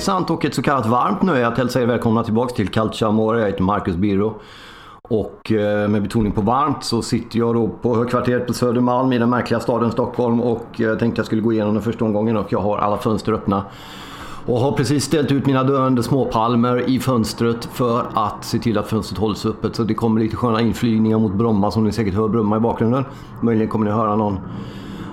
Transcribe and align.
intressant 0.00 0.30
och 0.30 0.44
ett 0.44 0.54
så 0.54 0.62
kallat 0.62 0.86
varmt 0.86 1.22
nöje 1.22 1.46
att 1.46 1.58
hälsa 1.58 1.82
er 1.82 1.86
välkomna 1.86 2.24
tillbaka 2.24 2.54
till 2.54 2.68
Calcio 2.68 3.06
Amore. 3.06 3.40
Jag 3.40 3.46
heter 3.46 3.62
Marcus 3.62 3.96
Birro. 3.96 4.40
Och 5.02 5.52
eh, 5.52 5.88
med 5.88 6.02
betoning 6.02 6.32
på 6.32 6.40
varmt 6.40 6.84
så 6.84 7.02
sitter 7.02 7.38
jag 7.38 7.54
då 7.54 7.68
på 7.68 7.96
högkvarteret 7.96 8.46
på 8.46 8.52
Södermalm 8.52 9.12
i 9.12 9.18
den 9.18 9.30
märkliga 9.30 9.60
staden 9.60 9.92
Stockholm 9.92 10.40
och 10.40 10.66
eh, 10.80 10.86
jag 10.86 10.98
tänkte 10.98 11.18
jag 11.18 11.26
skulle 11.26 11.42
gå 11.42 11.52
igenom 11.52 11.74
den 11.74 11.82
första 11.82 12.04
omgången 12.04 12.36
och 12.36 12.52
jag 12.52 12.60
har 12.60 12.78
alla 12.78 12.96
fönster 12.96 13.32
öppna. 13.32 13.64
Och 14.46 14.60
har 14.60 14.72
precis 14.72 15.04
ställt 15.04 15.32
ut 15.32 15.46
mina 15.46 15.64
döende 15.64 16.02
småpalmer 16.02 16.88
i 16.90 17.00
fönstret 17.00 17.64
för 17.64 18.04
att 18.14 18.44
se 18.44 18.58
till 18.58 18.78
att 18.78 18.88
fönstret 18.88 19.18
hålls 19.18 19.46
öppet. 19.46 19.76
Så 19.76 19.84
det 19.84 19.94
kommer 19.94 20.20
lite 20.20 20.36
sköna 20.36 20.60
inflygningar 20.60 21.18
mot 21.18 21.34
Bromma 21.34 21.70
som 21.70 21.84
ni 21.84 21.92
säkert 21.92 22.14
hör 22.14 22.28
Bromma 22.28 22.56
i 22.56 22.60
bakgrunden. 22.60 23.04
Möjligen 23.40 23.68
kommer 23.68 23.84
ni 23.84 23.90
höra 23.90 24.16
någon 24.16 24.38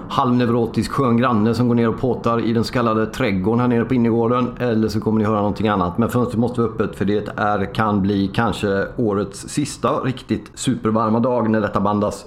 halvneurotisk 0.09 0.91
skön 0.91 1.17
granne 1.17 1.53
som 1.53 1.67
går 1.67 1.75
ner 1.75 1.89
och 1.89 1.99
påtar 1.99 2.39
i 2.39 2.53
den 2.53 2.63
så 2.63 2.73
kallade 2.73 3.05
trädgården 3.05 3.59
här 3.59 3.67
nere 3.67 3.85
på 3.85 3.93
innergården. 3.93 4.51
Eller 4.59 4.87
så 4.87 5.01
kommer 5.01 5.19
ni 5.19 5.25
höra 5.25 5.37
någonting 5.37 5.67
annat. 5.67 5.97
Men 5.97 6.09
fönstret 6.09 6.39
måste 6.39 6.61
vara 6.61 6.71
öppet 6.71 6.95
för 6.95 7.05
det 7.05 7.29
är, 7.35 7.73
kan 7.73 8.01
bli 8.01 8.31
kanske 8.33 8.87
årets 8.97 9.49
sista 9.49 9.91
riktigt 9.91 10.51
supervarma 10.53 11.19
dag 11.19 11.49
när 11.49 11.61
detta 11.61 11.79
bandas. 11.79 12.25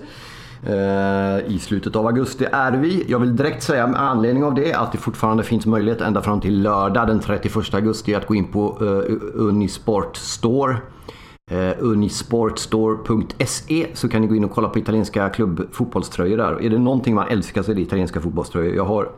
Eh, 0.63 1.53
I 1.55 1.59
slutet 1.61 1.97
av 1.97 2.07
augusti 2.07 2.47
är 2.53 2.73
vi. 2.73 3.05
Jag 3.09 3.19
vill 3.19 3.37
direkt 3.37 3.63
säga 3.63 3.87
med 3.87 4.03
anledning 4.03 4.45
av 4.45 4.55
det 4.55 4.75
att 4.75 4.93
det 4.93 4.99
fortfarande 4.99 5.43
finns 5.43 5.67
möjlighet 5.67 6.01
ända 6.01 6.23
fram 6.23 6.41
till 6.41 6.63
lördag 6.63 7.07
den 7.07 7.21
31 7.21 7.75
augusti 7.75 8.15
att 8.15 8.27
gå 8.27 8.35
in 8.35 8.53
på 8.53 8.79
eh, 8.81 9.15
Unisport 9.35 10.17
Store 10.17 10.77
eh, 11.51 11.73
unisportstore.se 11.79 13.87
så 13.95 14.09
kan 14.09 14.23
ni 14.23 14.29
gå 14.29 14.35
in 14.35 14.45
och 14.45 14.51
kolla 14.51 14.69
på 14.69 14.79
italienska 14.79 15.29
klubbfotbollströjor 15.29 16.37
där. 16.37 16.63
Är 16.63 16.71
det 16.71 16.79
någonting 16.79 17.15
man 17.15 17.29
älskar 17.29 17.63
så 17.63 17.71
är 17.71 17.75
det 17.75 17.81
italienska 17.81 18.21
fotbollströjor. 18.21 18.75
Jag 18.75 18.85
har 18.85 19.13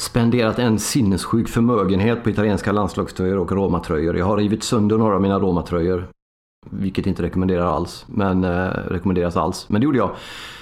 spenderat 0.00 0.58
en 0.58 0.78
sinnessjuk 0.78 1.48
förmögenhet 1.48 2.24
på 2.24 2.30
italienska 2.30 2.72
landslagströjor 2.72 3.38
och 3.38 3.52
romatröjor. 3.52 4.16
Jag 4.16 4.26
har 4.26 4.36
rivit 4.36 4.62
sönder 4.62 4.98
några 4.98 5.14
av 5.14 5.20
mina 5.20 5.38
romatröjor. 5.38 6.08
Vilket 6.70 7.06
inte 7.06 7.22
rekommenderar 7.22 7.66
alls, 7.66 8.04
men 8.08 8.44
eh, 8.44 8.68
rekommenderas 8.68 9.36
alls. 9.36 9.68
Men 9.68 9.80
det 9.80 9.84
gjorde 9.84 9.98
jag. 9.98 10.10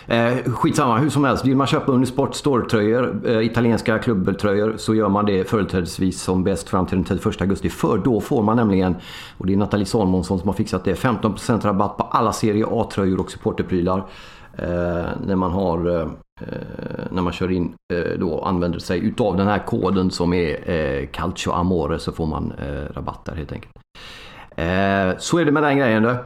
Eh, 0.06 0.52
skitsamma, 0.52 0.98
hur 0.98 1.10
som 1.10 1.24
helst. 1.24 1.44
Vill 1.44 1.56
man 1.56 1.66
köpa 1.66 1.92
Unisport 1.92 2.34
Store-tröjor, 2.34 3.20
eh, 3.26 3.46
italienska 3.46 3.98
klubbtröjor, 3.98 4.74
så 4.76 4.94
gör 4.94 5.08
man 5.08 5.26
det 5.26 5.48
företrädesvis 5.48 6.22
som 6.22 6.44
bäst 6.44 6.68
fram 6.68 6.86
till 6.86 6.96
den 6.96 7.04
31 7.04 7.40
augusti. 7.40 7.68
För 7.68 7.98
då 7.98 8.20
får 8.20 8.42
man 8.42 8.56
nämligen, 8.56 8.96
och 9.38 9.46
det 9.46 9.52
är 9.52 9.56
Nathalie 9.56 9.86
Salmonsson 9.86 10.38
som 10.38 10.48
har 10.48 10.54
fixat 10.54 10.84
det, 10.84 10.94
15% 10.94 11.64
rabatt 11.66 11.96
på 11.96 12.04
alla 12.04 12.32
Serie 12.32 12.66
A-tröjor 12.70 13.20
och 13.20 13.30
supporterprylar. 13.30 14.04
Eh, 14.58 15.08
när 15.26 15.36
man 15.36 15.50
har 15.50 15.86
eh, 15.86 16.08
eh, 16.40 17.06
när 17.10 17.22
man 17.22 17.32
kör 17.32 17.50
in 17.50 17.74
eh, 17.92 18.18
då 18.18 18.44
använder 18.44 18.78
sig 18.78 18.98
utav 18.98 19.36
den 19.36 19.46
här 19.46 19.66
koden 19.66 20.10
som 20.10 20.32
är 20.32 20.70
eh, 20.70 21.06
Calcio 21.06 21.52
Amore 21.52 21.98
så 21.98 22.12
får 22.12 22.26
man 22.26 22.52
eh, 22.52 22.94
rabatt 22.94 23.24
där 23.24 23.34
helt 23.34 23.52
enkelt. 23.52 23.72
Eh, 24.56 25.18
så 25.18 25.38
är 25.38 25.44
det 25.44 25.52
med 25.52 25.62
den 25.62 25.78
grejen 25.78 26.02
du. 26.02 26.16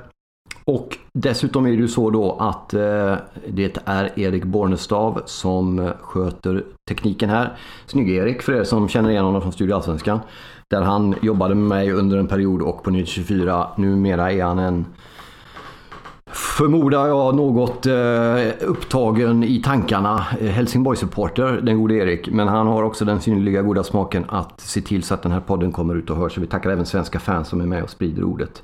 Och 0.65 0.99
dessutom 1.13 1.67
är 1.67 1.71
det 1.71 1.77
ju 1.77 1.89
så 1.89 2.11
då 2.11 2.37
att 2.41 2.75
eh, 2.75 3.17
det 3.49 3.79
är 3.85 4.19
Erik 4.19 4.45
Bornestav 4.45 5.23
som 5.27 5.93
sköter 6.01 6.65
tekniken 6.89 7.31
här. 7.31 7.57
Snygg-Erik 7.87 8.43
för 8.43 8.53
er 8.53 8.65
som 8.65 8.89
känner 8.89 9.11
igen 9.11 9.25
honom 9.25 9.43
från 9.43 9.53
Studio 9.53 9.75
Allsvenskan. 9.75 10.21
Där 10.71 10.83
han 10.83 11.15
jobbade 11.23 11.55
med 11.55 11.69
mig 11.69 11.93
under 11.93 12.19
en 12.19 12.27
period 12.27 12.63
och 12.63 12.83
på 12.83 12.91
Nyhet 12.91 13.09
24. 13.09 13.67
Numera 13.77 14.33
är 14.33 14.45
han 14.45 14.59
en 14.59 14.87
förmodar 16.33 17.09
jag 17.09 17.35
något 17.35 17.87
eh, 17.87 18.69
upptagen 18.69 19.45
i 19.45 19.63
tankarna 19.63 20.27
eh, 20.41 20.47
Helsingborg-supporter, 20.47 21.61
den 21.61 21.79
gode 21.79 21.95
Erik. 21.95 22.31
Men 22.31 22.49
han 22.49 22.67
har 22.67 22.83
också 22.83 23.05
den 23.05 23.21
synnerliga 23.21 23.63
goda 23.63 23.85
smaken 23.85 24.25
att 24.29 24.61
se 24.61 24.81
till 24.81 25.03
så 25.03 25.15
att 25.15 25.23
den 25.23 25.33
här 25.33 25.41
podden 25.41 25.73
kommer 25.73 25.95
ut 25.95 26.11
och 26.11 26.17
hörs. 26.17 26.35
Så 26.35 26.41
vi 26.41 26.47
tackar 26.47 26.71
även 26.71 26.87
svenska 26.87 27.21
fans 27.21 27.49
som 27.49 27.61
är 27.61 27.67
med 27.67 27.83
och 27.83 27.91
sprider 27.91 28.25
ordet. 28.25 28.63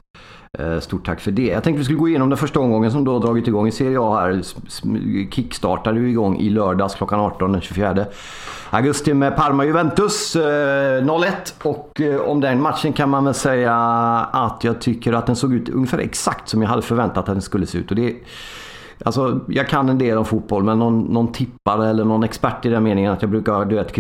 Eh, 0.59 0.81
stort 0.81 1.07
tack 1.07 1.21
för 1.21 1.31
det. 1.31 1.47
Jag 1.47 1.63
tänkte 1.63 1.79
vi 1.79 1.85
skulle 1.85 1.99
gå 1.99 2.09
igenom 2.09 2.29
den 2.29 2.39
första 2.39 2.61
omgången 2.61 2.91
som 2.91 3.05
då 3.05 3.13
har 3.13 3.21
dragit 3.21 3.49
igång 3.49 3.67
i 3.67 3.73
Serie 3.73 4.01
A 4.01 4.21
här. 4.21 4.43
Kickstartade 5.31 6.01
ju 6.01 6.11
igång 6.11 6.39
i 6.39 6.51
lördags 6.51 6.95
klockan 6.95 7.21
18 7.21 7.53
den 7.53 7.61
24 7.61 8.07
augusti 8.71 9.15
med 9.15 9.37
Parma-Juventus 9.37 10.37
eh, 10.37 11.03
0-1. 11.05 11.29
Och 11.63 12.01
eh, 12.01 12.21
om 12.21 12.41
den 12.41 12.63
matchen 12.63 12.93
kan 12.93 13.11
man 13.11 13.25
väl 13.25 13.35
säga 13.35 13.75
att 14.33 14.65
jag 14.65 14.81
tycker 14.81 15.13
att 15.13 15.27
den 15.27 15.37
såg 15.37 15.55
ut 15.55 15.69
ungefär 15.69 15.99
exakt 15.99 16.49
som 16.49 16.63
jag 16.63 16.69
hade 16.69 16.83
förväntat 16.83 17.19
att 17.19 17.35
den 17.35 17.43
skulle 17.43 17.67
se 17.67 17.79
ut. 17.79 17.91
Och 17.91 17.97
det, 17.97 18.15
alltså, 19.05 19.41
jag 19.49 19.69
kan 19.69 19.89
en 19.89 19.99
del 19.99 20.19
om 20.19 20.25
fotboll 20.25 20.65
men 20.65 20.79
någon, 20.79 21.01
någon 21.01 21.33
tippare 21.33 21.91
eller 21.91 22.05
någon 22.05 22.23
expert 22.23 22.67
i 22.67 22.69
den 22.69 22.83
meningen 22.83 23.13
att 23.13 23.23
jag 23.23 23.31
brukar, 23.31 23.65
du 23.65 23.77
vet, 23.77 23.93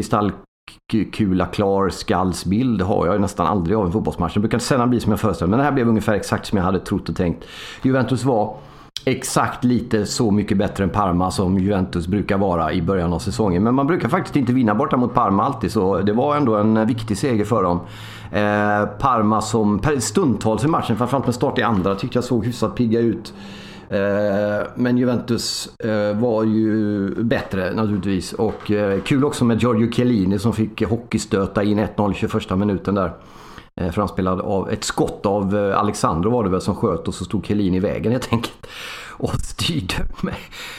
kula 1.12 1.46
klar 1.46 1.88
skallsbild 1.88 2.82
har 2.82 3.06
jag 3.06 3.20
nästan 3.20 3.46
aldrig 3.46 3.76
av 3.76 3.86
en 3.86 3.92
fotbollsmatch. 3.92 4.34
Det 4.34 4.40
brukar 4.40 4.58
sällan 4.58 4.90
bli 4.90 5.00
som 5.00 5.12
jag 5.12 5.20
föreställer 5.20 5.50
Men 5.50 5.58
det 5.58 5.64
här 5.64 5.72
blev 5.72 5.88
ungefär 5.88 6.14
exakt 6.14 6.46
som 6.46 6.58
jag 6.58 6.64
hade 6.64 6.80
trott 6.80 7.08
och 7.08 7.16
tänkt. 7.16 7.44
Juventus 7.82 8.24
var 8.24 8.56
exakt 9.04 9.64
lite 9.64 10.06
så 10.06 10.30
mycket 10.30 10.58
bättre 10.58 10.84
än 10.84 10.90
Parma 10.90 11.30
som 11.30 11.58
Juventus 11.58 12.06
brukar 12.06 12.38
vara 12.38 12.72
i 12.72 12.82
början 12.82 13.12
av 13.12 13.18
säsongen. 13.18 13.62
Men 13.62 13.74
man 13.74 13.86
brukar 13.86 14.08
faktiskt 14.08 14.36
inte 14.36 14.52
vinna 14.52 14.74
borta 14.74 14.96
mot 14.96 15.14
Parma 15.14 15.44
alltid 15.44 15.72
så 15.72 15.98
det 15.98 16.12
var 16.12 16.36
ändå 16.36 16.56
en 16.56 16.86
viktig 16.86 17.18
seger 17.18 17.44
för 17.44 17.62
dem. 17.62 17.80
Eh, 18.32 18.86
Parma 18.98 19.40
som 19.40 19.80
stundtals 19.98 20.64
i 20.64 20.68
matchen, 20.68 20.96
framförallt 20.96 21.26
med 21.26 21.34
start 21.34 21.58
i 21.58 21.62
andra, 21.62 21.94
tyckte 21.94 22.16
jag 22.16 22.24
såg 22.24 22.44
hyfsat 22.44 22.74
pigga 22.74 23.00
ut. 23.00 23.34
Eh, 23.88 24.66
men 24.74 24.98
Juventus 24.98 25.76
eh, 25.78 26.16
var 26.18 26.44
ju 26.44 27.08
bättre 27.24 27.74
naturligtvis. 27.74 28.32
Och 28.32 28.70
eh, 28.70 29.00
kul 29.00 29.24
också 29.24 29.44
med 29.44 29.62
Giorgio 29.62 29.92
Chiellini 29.92 30.38
som 30.38 30.52
fick 30.52 30.82
hockeystöta 30.82 31.62
in 31.62 31.80
1-0 31.80 32.12
i 32.12 32.14
21 32.14 32.58
minuten 32.58 32.94
där. 32.94 33.12
Framspelad 33.92 34.40
av 34.40 34.70
ett 34.70 34.84
skott 34.84 35.26
av 35.26 35.72
Alexandro 35.76 36.30
var 36.30 36.44
det 36.44 36.50
väl 36.50 36.60
som 36.60 36.74
sköt 36.74 37.08
och 37.08 37.14
så 37.14 37.24
stod 37.24 37.46
Chiellini 37.46 37.76
i 37.76 37.80
vägen 37.80 38.12
helt 38.12 38.32
enkelt. 38.32 38.66
Och 39.16 39.30
styrde 39.30 39.94
med, 40.20 40.34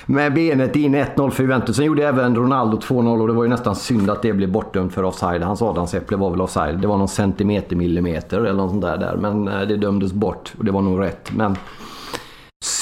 med 0.05 0.33
benet 0.33 0.75
in 0.75 0.95
1-0 0.95 1.29
för 1.29 1.43
Juventus. 1.43 1.75
Sen 1.75 1.85
gjorde 1.85 2.07
även 2.07 2.35
Ronaldo 2.35 2.77
2-0 2.77 3.21
och 3.21 3.27
det 3.27 3.33
var 3.33 3.43
ju 3.43 3.49
nästan 3.49 3.75
synd 3.75 4.09
att 4.09 4.21
det 4.21 4.33
blev 4.33 4.51
bortdömt 4.51 4.93
för 4.93 5.03
offside. 5.03 5.41
Hans 5.43 5.61
adamsäpple 5.61 6.17
var 6.17 6.29
väl 6.29 6.41
offside. 6.41 6.79
Det 6.79 6.87
var 6.87 6.97
någon 6.97 7.07
centimeter 7.07 7.75
millimeter 7.75 8.37
eller 8.37 8.53
något 8.53 8.71
sånt 8.71 8.81
där. 8.81 8.97
där. 8.97 9.15
Men 9.15 9.45
det 9.45 9.77
dömdes 9.77 10.13
bort 10.13 10.53
och 10.57 10.65
det 10.65 10.71
var 10.71 10.81
nog 10.81 11.01
rätt. 11.01 11.31
Men 11.35 11.57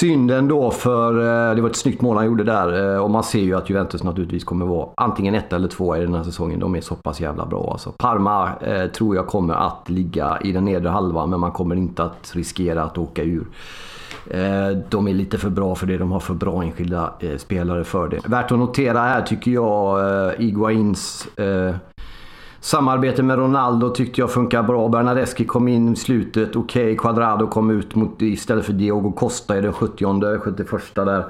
synden 0.03 0.47
då 0.47 0.71
för 0.71 1.19
eh, 1.19 1.55
det 1.55 1.61
var 1.61 1.69
ett 1.69 1.75
snyggt 1.75 2.01
mål 2.01 2.17
han 2.17 2.25
gjorde 2.25 2.43
där 2.43 2.93
eh, 2.93 3.03
och 3.03 3.09
man 3.09 3.23
ser 3.23 3.39
ju 3.39 3.55
att 3.55 3.69
Juventus 3.69 4.03
naturligtvis 4.03 4.43
kommer 4.43 4.65
vara 4.65 4.89
antingen 4.97 5.35
ett 5.35 5.53
eller 5.53 5.67
två 5.67 5.97
i 5.97 5.99
den 5.99 6.15
här 6.15 6.23
säsongen. 6.23 6.59
De 6.59 6.75
är 6.75 6.81
så 6.81 6.95
pass 6.95 7.21
jävla 7.21 7.45
bra 7.45 7.69
alltså. 7.71 7.91
Parma 7.91 8.49
eh, 8.61 8.87
tror 8.87 9.15
jag 9.15 9.27
kommer 9.27 9.53
att 9.53 9.89
ligga 9.89 10.37
i 10.43 10.51
den 10.51 10.65
nedre 10.65 10.89
halvan 10.89 11.29
men 11.29 11.39
man 11.39 11.51
kommer 11.51 11.75
inte 11.75 12.03
att 12.03 12.31
riskera 12.35 12.83
att 12.83 12.97
åka 12.97 13.23
ur. 13.23 13.47
Eh, 14.29 14.77
de 14.89 15.07
är 15.07 15.13
lite 15.13 15.37
för 15.37 15.49
bra 15.49 15.75
för 15.75 15.87
det. 15.87 15.97
De 15.97 16.11
har 16.11 16.19
för 16.19 16.33
bra 16.33 16.63
enskilda 16.63 17.13
eh, 17.19 17.37
spelare 17.37 17.83
för 17.83 18.07
det. 18.07 18.19
Värt 18.27 18.51
att 18.51 18.59
notera 18.59 18.99
här 18.99 19.21
tycker 19.21 19.51
jag 19.51 19.99
eh, 19.99 20.33
Iguains 20.41 21.27
eh, 21.37 21.75
Samarbete 22.63 23.23
med 23.23 23.37
Ronaldo 23.37 23.89
tyckte 23.89 24.21
jag 24.21 24.31
funkar 24.31 24.63
bra. 24.63 24.87
Bernadeschi 24.87 25.45
kom 25.45 25.67
in 25.67 25.93
i 25.93 25.95
slutet. 25.95 26.55
Okej, 26.55 26.83
okay. 26.83 26.95
Quadrado 26.95 27.47
kom 27.47 27.71
ut 27.71 27.95
mot, 27.95 28.21
istället 28.21 28.65
för 28.65 28.73
Diogo 28.73 29.11
Costa 29.11 29.57
i 29.57 29.61
den 29.61 29.73
70 29.73 30.39
71 30.39 30.81
där. 30.95 31.25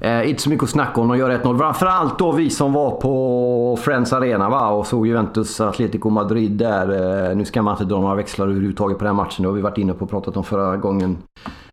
Eh, 0.00 0.30
inte 0.30 0.42
så 0.42 0.50
mycket 0.50 0.64
att 0.64 0.70
snacka 0.70 1.00
om. 1.00 1.08
De 1.08 1.18
gör 1.18 1.30
1-0. 1.30 1.58
Framförallt 1.58 2.18
då 2.18 2.32
vi 2.32 2.50
som 2.50 2.72
var 2.72 2.90
på 2.90 3.78
Friends 3.80 4.12
Arena 4.12 4.48
va? 4.48 4.68
och 4.68 4.86
såg 4.86 5.06
Juventus 5.06 5.60
Atletico 5.60 6.10
Madrid 6.10 6.52
där. 6.52 7.28
Eh, 7.30 7.36
nu 7.36 7.44
ska 7.44 7.62
man 7.62 7.74
inte 7.74 7.84
dra 7.84 8.00
några 8.00 8.14
växlar 8.14 8.48
överhuvudtaget 8.48 8.98
på 8.98 9.04
den 9.04 9.16
matchen. 9.16 9.42
Det 9.42 9.48
har 9.48 9.54
vi 9.54 9.62
varit 9.62 9.78
inne 9.78 9.92
på 9.92 10.04
och 10.04 10.10
pratat 10.10 10.36
om 10.36 10.44
förra 10.44 10.76
gången 10.76 11.18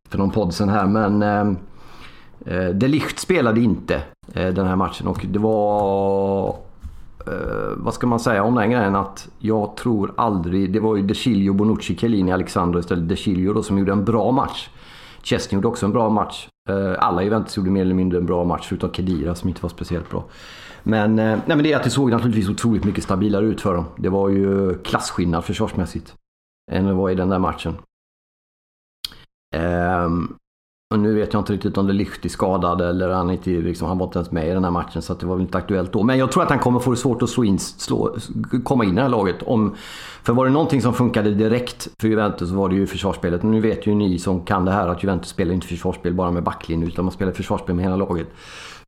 för 0.10 0.18
någon 0.18 0.32
podd 0.32 0.54
sen 0.54 0.70
här. 0.70 0.86
Men 0.86 1.24
eh, 1.24 1.48
eh 2.56 2.70
De 2.70 2.88
Ligt 2.88 3.20
spelade 3.20 3.62
inte 3.62 4.02
eh, 4.34 4.48
den 4.48 4.68
här 4.68 4.76
matchen 4.76 5.08
och 5.08 5.26
det 5.30 5.40
var... 5.40 6.67
Eh, 7.28 7.74
vad 7.78 7.94
ska 7.94 8.08
man 8.08 8.20
säga 8.20 8.44
om 8.44 8.56
den 8.56 8.72
grejen? 8.72 8.96
Att 8.96 9.30
jag 9.40 9.78
tror 9.78 10.14
aldrig... 10.18 10.74
Det 10.74 10.80
var 10.80 10.96
ju 10.96 11.02
De 11.02 11.14
Chilio, 11.14 11.54
Bonucci, 11.54 11.96
Chiellini, 11.96 12.32
Alexander 12.32 12.80
istället. 12.80 13.10
De 13.10 13.16
Chilio 13.16 13.54
då 13.54 13.64
som 13.64 13.78
gjorde 13.78 13.92
en 13.92 14.06
bra 14.06 14.32
match. 14.32 14.70
Chesney 15.24 15.58
gjorde 15.58 15.68
också 15.68 15.86
en 15.86 15.92
bra 15.92 16.10
match. 16.10 16.48
Eh, 16.70 16.96
alla 17.00 17.24
Juventus 17.24 17.58
gjorde 17.58 17.70
mer 17.70 17.82
eller 17.82 17.96
mindre 17.96 18.18
en 18.18 18.26
bra 18.26 18.44
match 18.44 18.68
förutom 18.68 18.92
Kedira 18.94 19.36
som 19.36 19.50
inte 19.50 19.62
var 19.62 19.70
speciellt 19.70 20.10
bra. 20.10 20.24
Men, 20.84 21.20
eh, 21.20 21.26
nej, 21.26 21.42
men 21.58 21.64
det 21.64 21.74
är 21.74 21.78
att 21.78 21.84
det 21.84 21.90
såg 21.90 22.12
naturligtvis 22.12 22.50
otroligt 22.50 22.84
mycket 22.84 23.04
stabilare 23.04 23.46
ut 23.46 23.62
för 23.62 23.74
dem. 23.74 23.86
Det 23.96 24.10
var 24.10 24.30
ju 24.30 24.78
klasskillnad 24.78 25.46
försvarsmässigt 25.46 26.16
än 26.72 26.86
det 26.86 26.94
var 26.94 27.10
i 27.10 27.16
den 27.16 27.30
där 27.30 27.40
matchen. 27.40 27.74
Um, 29.56 30.36
och 30.90 31.00
nu 31.00 31.14
vet 31.14 31.34
jag 31.34 31.42
inte 31.42 31.54
riktigt 31.54 31.78
om 31.78 31.88
det 31.88 31.94
Ligt 31.94 32.10
skadade 32.10 32.30
skadad 32.30 32.82
eller 32.82 33.10
han, 33.10 33.30
inte, 33.30 33.50
liksom, 33.50 33.88
han 33.88 33.98
var 33.98 34.06
inte 34.06 34.20
ens 34.20 34.32
med 34.32 34.48
i 34.48 34.54
den 34.54 34.64
här 34.64 34.72
matchen 34.72 35.02
så 35.02 35.14
det 35.14 35.26
var 35.26 35.36
väl 35.36 35.42
inte 35.42 35.58
aktuellt 35.58 35.92
då. 35.92 36.04
Men 36.04 36.18
jag 36.18 36.32
tror 36.32 36.44
att 36.44 36.50
han 36.50 36.60
kommer 36.60 36.80
få 36.80 36.92
det 36.92 36.98
svårt 36.98 37.22
att 37.22 37.30
slå 37.30 37.44
in, 37.44 37.60
slå, 37.60 38.16
komma 38.64 38.84
in 38.84 38.92
i 38.92 38.96
det 38.96 39.02
här 39.02 39.10
laget. 39.10 39.44
Om, 39.44 39.76
för 40.24 40.34
var 40.34 40.46
det 40.46 40.52
någonting 40.52 40.82
som 40.82 40.94
funkade 40.94 41.32
direkt 41.32 41.88
för 42.00 42.08
Juventus 42.08 42.50
så 42.50 42.56
var 42.56 42.70
det 42.70 42.76
ju 42.76 42.88
försvarsspelet. 42.88 43.44
nu 43.44 43.60
vet 43.60 43.88
ju 43.88 43.96
ni 43.96 44.20
som 44.20 44.46
kan 44.46 44.66
det 44.66 44.72
här 44.72 44.88
att 44.88 45.04
Juventus 45.04 45.30
spelar 45.30 45.54
inte 45.54 45.68
försvarsspel 45.68 46.14
bara 46.14 46.32
med 46.32 46.44
backlinjen 46.44 46.88
utan 46.88 47.06
man 47.06 47.12
spelar 47.12 47.32
försvarsspel 47.32 47.76
med 47.76 47.86
hela 47.86 47.96
laget. 47.96 48.28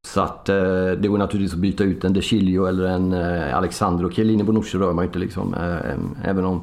Så 0.08 0.22
att 0.22 0.50
eh, 0.50 0.56
det 1.00 1.08
går 1.08 1.18
naturligtvis 1.18 1.54
att 1.54 1.60
byta 1.60 1.84
ut 1.84 2.04
en 2.04 2.14
De 2.14 2.22
Chilio 2.22 2.66
eller 2.66 2.86
en 2.86 3.14
eh, 3.14 3.58
Alexandro. 3.58 4.12
Chiellini 4.12 4.44
Bonucci 4.44 4.78
rör 4.78 4.94
man 4.94 5.04
ju 5.04 5.08
inte 5.08 5.20
liksom. 5.20 5.54
Eh, 5.54 5.76
eh 5.76 5.98
även 6.24 6.46
om 6.46 6.62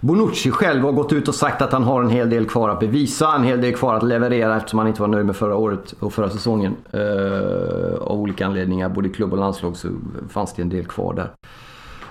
Bonucci 0.00 0.50
själv 0.50 0.82
har 0.82 0.92
gått 0.92 1.12
ut 1.12 1.28
och 1.28 1.34
sagt 1.34 1.62
att 1.62 1.72
han 1.72 1.82
har 1.82 2.02
en 2.02 2.10
hel 2.10 2.30
del 2.30 2.46
kvar 2.46 2.68
att 2.68 2.80
bevisa, 2.80 3.34
en 3.34 3.44
hel 3.44 3.60
del 3.60 3.74
kvar 3.74 3.94
att 3.94 4.02
leverera 4.02 4.56
eftersom 4.56 4.78
han 4.78 4.88
inte 4.88 5.00
var 5.00 5.08
nöjd 5.08 5.26
med 5.26 5.36
förra 5.36 5.56
året 5.56 5.94
och 6.00 6.12
förra 6.12 6.30
säsongen. 6.30 6.76
Uh, 6.94 7.94
av 8.00 8.20
olika 8.20 8.46
anledningar, 8.46 8.88
både 8.88 9.08
i 9.08 9.12
klubb 9.12 9.32
och 9.32 9.38
landslag 9.38 9.76
så 9.76 9.88
fanns 10.28 10.54
det 10.54 10.62
en 10.62 10.68
del 10.68 10.84
kvar 10.84 11.14
där 11.14 11.30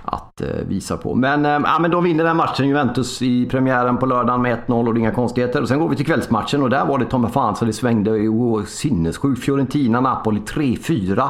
att 0.05 0.41
uh, 0.41 0.67
visa 0.67 0.97
på. 0.97 1.15
Men, 1.15 1.45
uh, 1.45 1.51
ja, 1.51 1.79
men 1.79 1.91
de 1.91 2.03
vinner 2.03 2.23
den 2.23 2.37
matchen, 2.37 2.67
Juventus, 2.67 3.21
i 3.21 3.45
premiären 3.45 3.97
på 3.97 4.05
lördagen 4.05 4.41
med 4.41 4.57
1-0 4.67 4.87
och 4.87 4.93
det 4.93 4.97
är 4.97 4.99
inga 4.99 5.11
konstigheter. 5.11 5.61
Och 5.61 5.67
sen 5.67 5.79
går 5.79 5.89
vi 5.89 5.95
till 5.95 6.05
kvällsmatchen 6.05 6.63
och 6.63 6.69
där 6.69 6.85
var 6.85 6.97
det 6.97 7.05
ta 7.05 7.27
fan 7.27 7.55
så 7.55 7.65
det 7.65 7.73
svängde 7.73 8.11
oh, 8.11 8.63
sinnessjukt. 8.63 9.43
Fiorentina, 9.43 10.01
Napoli 10.01 10.39
3-4. 10.39 11.29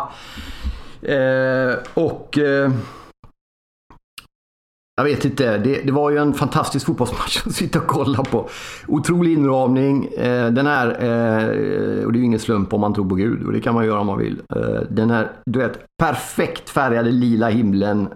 och 1.93 2.37
jag 4.95 5.03
vet 5.03 5.25
inte. 5.25 5.57
Det, 5.57 5.81
det, 5.81 5.91
var 5.91 6.09
ju 6.09 6.17
en 6.17 6.33
fantastisk 6.33 6.85
fotbollsmatch 6.85 7.47
att 7.47 7.53
sitta 7.53 7.79
och 7.79 7.87
kolla 7.87 8.23
på. 8.23 8.49
Otrolig 8.87 9.33
inramning. 9.33 10.05
Eh, 10.05 10.51
den 10.51 10.67
här, 10.67 10.87
eh, 10.87 12.05
och 12.05 12.13
det 12.13 12.17
är 12.17 12.19
ju 12.19 12.25
ingen 12.25 12.39
slump 12.39 12.73
om 12.73 12.81
man 12.81 12.93
tror 12.93 13.09
på 13.09 13.15
Gud, 13.15 13.45
och 13.45 13.53
det 13.53 13.61
kan 13.61 13.73
man 13.73 13.85
göra 13.85 13.99
om 13.99 14.07
man 14.07 14.19
vill. 14.19 14.41
Eh, 14.55 14.81
den 14.89 15.09
här, 15.09 15.31
du 15.45 15.59
vet, 15.59 15.79
perfekt 15.97 16.69
färgade 16.69 17.11
lila 17.11 17.49
himlen. 17.49 18.09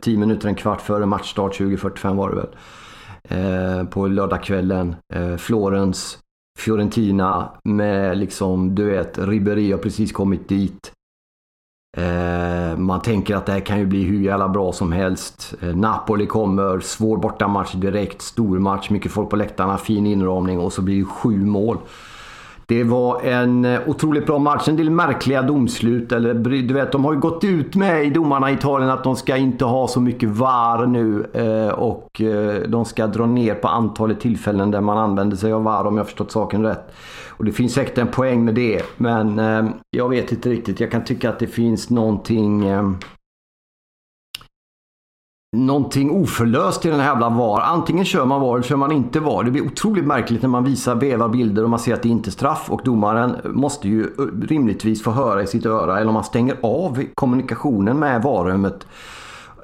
10 0.00 0.18
minuter, 0.18 0.48
en 0.48 0.54
kvart 0.54 0.80
före 0.80 1.06
matchstart, 1.06 1.60
20.45 1.60 2.16
var 2.16 2.30
det 2.30 2.36
väl. 2.36 3.86
På 3.86 4.06
lördagskvällen. 4.06 4.96
Florens, 5.38 6.18
Fiorentina 6.58 7.52
med 7.64 8.18
liksom, 8.18 8.74
du 8.74 8.84
vet, 8.84 9.18
Ribéry 9.18 9.72
har 9.72 9.78
precis 9.78 10.12
kommit 10.12 10.48
dit. 10.48 10.92
Eh, 11.96 12.78
man 12.78 13.00
tänker 13.00 13.36
att 13.36 13.46
det 13.46 13.52
här 13.52 13.60
kan 13.60 13.78
ju 13.78 13.86
bli 13.86 14.02
hur 14.02 14.20
jävla 14.20 14.48
bra 14.48 14.72
som 14.72 14.92
helst. 14.92 15.54
Eh, 15.62 15.76
Napoli 15.76 16.26
kommer, 16.26 16.80
svår 16.80 17.16
bortamatch 17.16 17.74
direkt, 17.74 18.22
stor 18.22 18.58
match, 18.58 18.90
mycket 18.90 19.12
folk 19.12 19.30
på 19.30 19.36
läktarna, 19.36 19.78
fin 19.78 20.06
inramning 20.06 20.58
och 20.58 20.72
så 20.72 20.82
blir 20.82 20.98
det 20.98 21.04
sju 21.04 21.44
mål. 21.44 21.78
Det 22.68 22.84
var 22.84 23.20
en 23.20 23.64
eh, 23.64 23.80
otroligt 23.86 24.26
bra 24.26 24.38
match. 24.38 24.68
En 24.68 24.76
del 24.76 24.90
märkliga 24.90 25.42
domslut. 25.42 26.12
Eller, 26.12 26.34
du 26.34 26.74
vet, 26.74 26.92
de 26.92 27.04
har 27.04 27.12
ju 27.12 27.18
gått 27.18 27.44
ut 27.44 27.74
med 27.74 28.04
i 28.04 28.10
domarna 28.10 28.50
i 28.50 28.54
Italien 28.54 28.90
att 28.90 29.04
de 29.04 29.16
ska 29.16 29.36
inte 29.36 29.64
ha 29.64 29.88
så 29.88 30.00
mycket 30.00 30.28
VAR 30.28 30.86
nu. 30.86 31.26
Eh, 31.32 31.74
och 31.74 32.20
eh, 32.20 32.62
de 32.68 32.84
ska 32.84 33.06
dra 33.06 33.26
ner 33.26 33.54
på 33.54 33.68
antalet 33.68 34.20
tillfällen 34.20 34.70
där 34.70 34.80
man 34.80 34.98
använder 34.98 35.36
sig 35.36 35.52
av 35.52 35.62
VAR 35.62 35.84
om 35.84 35.96
jag 35.96 36.06
förstått 36.06 36.30
saken 36.30 36.62
rätt. 36.62 36.92
Och 37.28 37.44
det 37.44 37.52
finns 37.52 37.74
säkert 37.74 37.98
en 37.98 38.08
poäng 38.08 38.44
med 38.44 38.54
det. 38.54 38.82
Men 38.96 39.40
jag 39.90 40.08
vet 40.08 40.32
inte 40.32 40.48
riktigt. 40.48 40.80
Jag 40.80 40.90
kan 40.90 41.04
tycka 41.04 41.30
att 41.30 41.38
det 41.38 41.46
finns 41.46 41.90
någonting... 41.90 42.64
Någonting 45.56 46.10
oförlöst 46.10 46.84
i 46.86 46.88
den 46.88 47.00
här 47.00 47.06
jävla 47.06 47.28
VAR. 47.28 47.60
Antingen 47.60 48.04
kör 48.04 48.24
man 48.24 48.40
VAR 48.40 48.54
eller 48.54 48.62
kör 48.62 48.76
man 48.76 48.92
inte 48.92 49.20
VAR. 49.20 49.44
Det 49.44 49.50
blir 49.50 49.66
otroligt 49.66 50.04
märkligt 50.04 50.42
när 50.42 50.48
man 50.48 50.64
visar 50.64 50.94
vevar 50.94 51.28
bilder 51.28 51.64
och 51.64 51.70
man 51.70 51.78
ser 51.78 51.94
att 51.94 52.02
det 52.02 52.08
inte 52.08 52.28
är 52.28 52.32
straff. 52.32 52.66
Och 52.70 52.80
domaren 52.84 53.36
måste 53.44 53.88
ju 53.88 54.10
rimligtvis 54.48 55.02
få 55.02 55.10
höra 55.10 55.42
i 55.42 55.46
sitt 55.46 55.66
öra, 55.66 55.98
eller 55.98 56.08
om 56.08 56.14
man 56.14 56.24
stänger 56.24 56.56
av 56.62 57.04
kommunikationen 57.14 57.98
med 57.98 58.22
VAR-rummet 58.22 58.86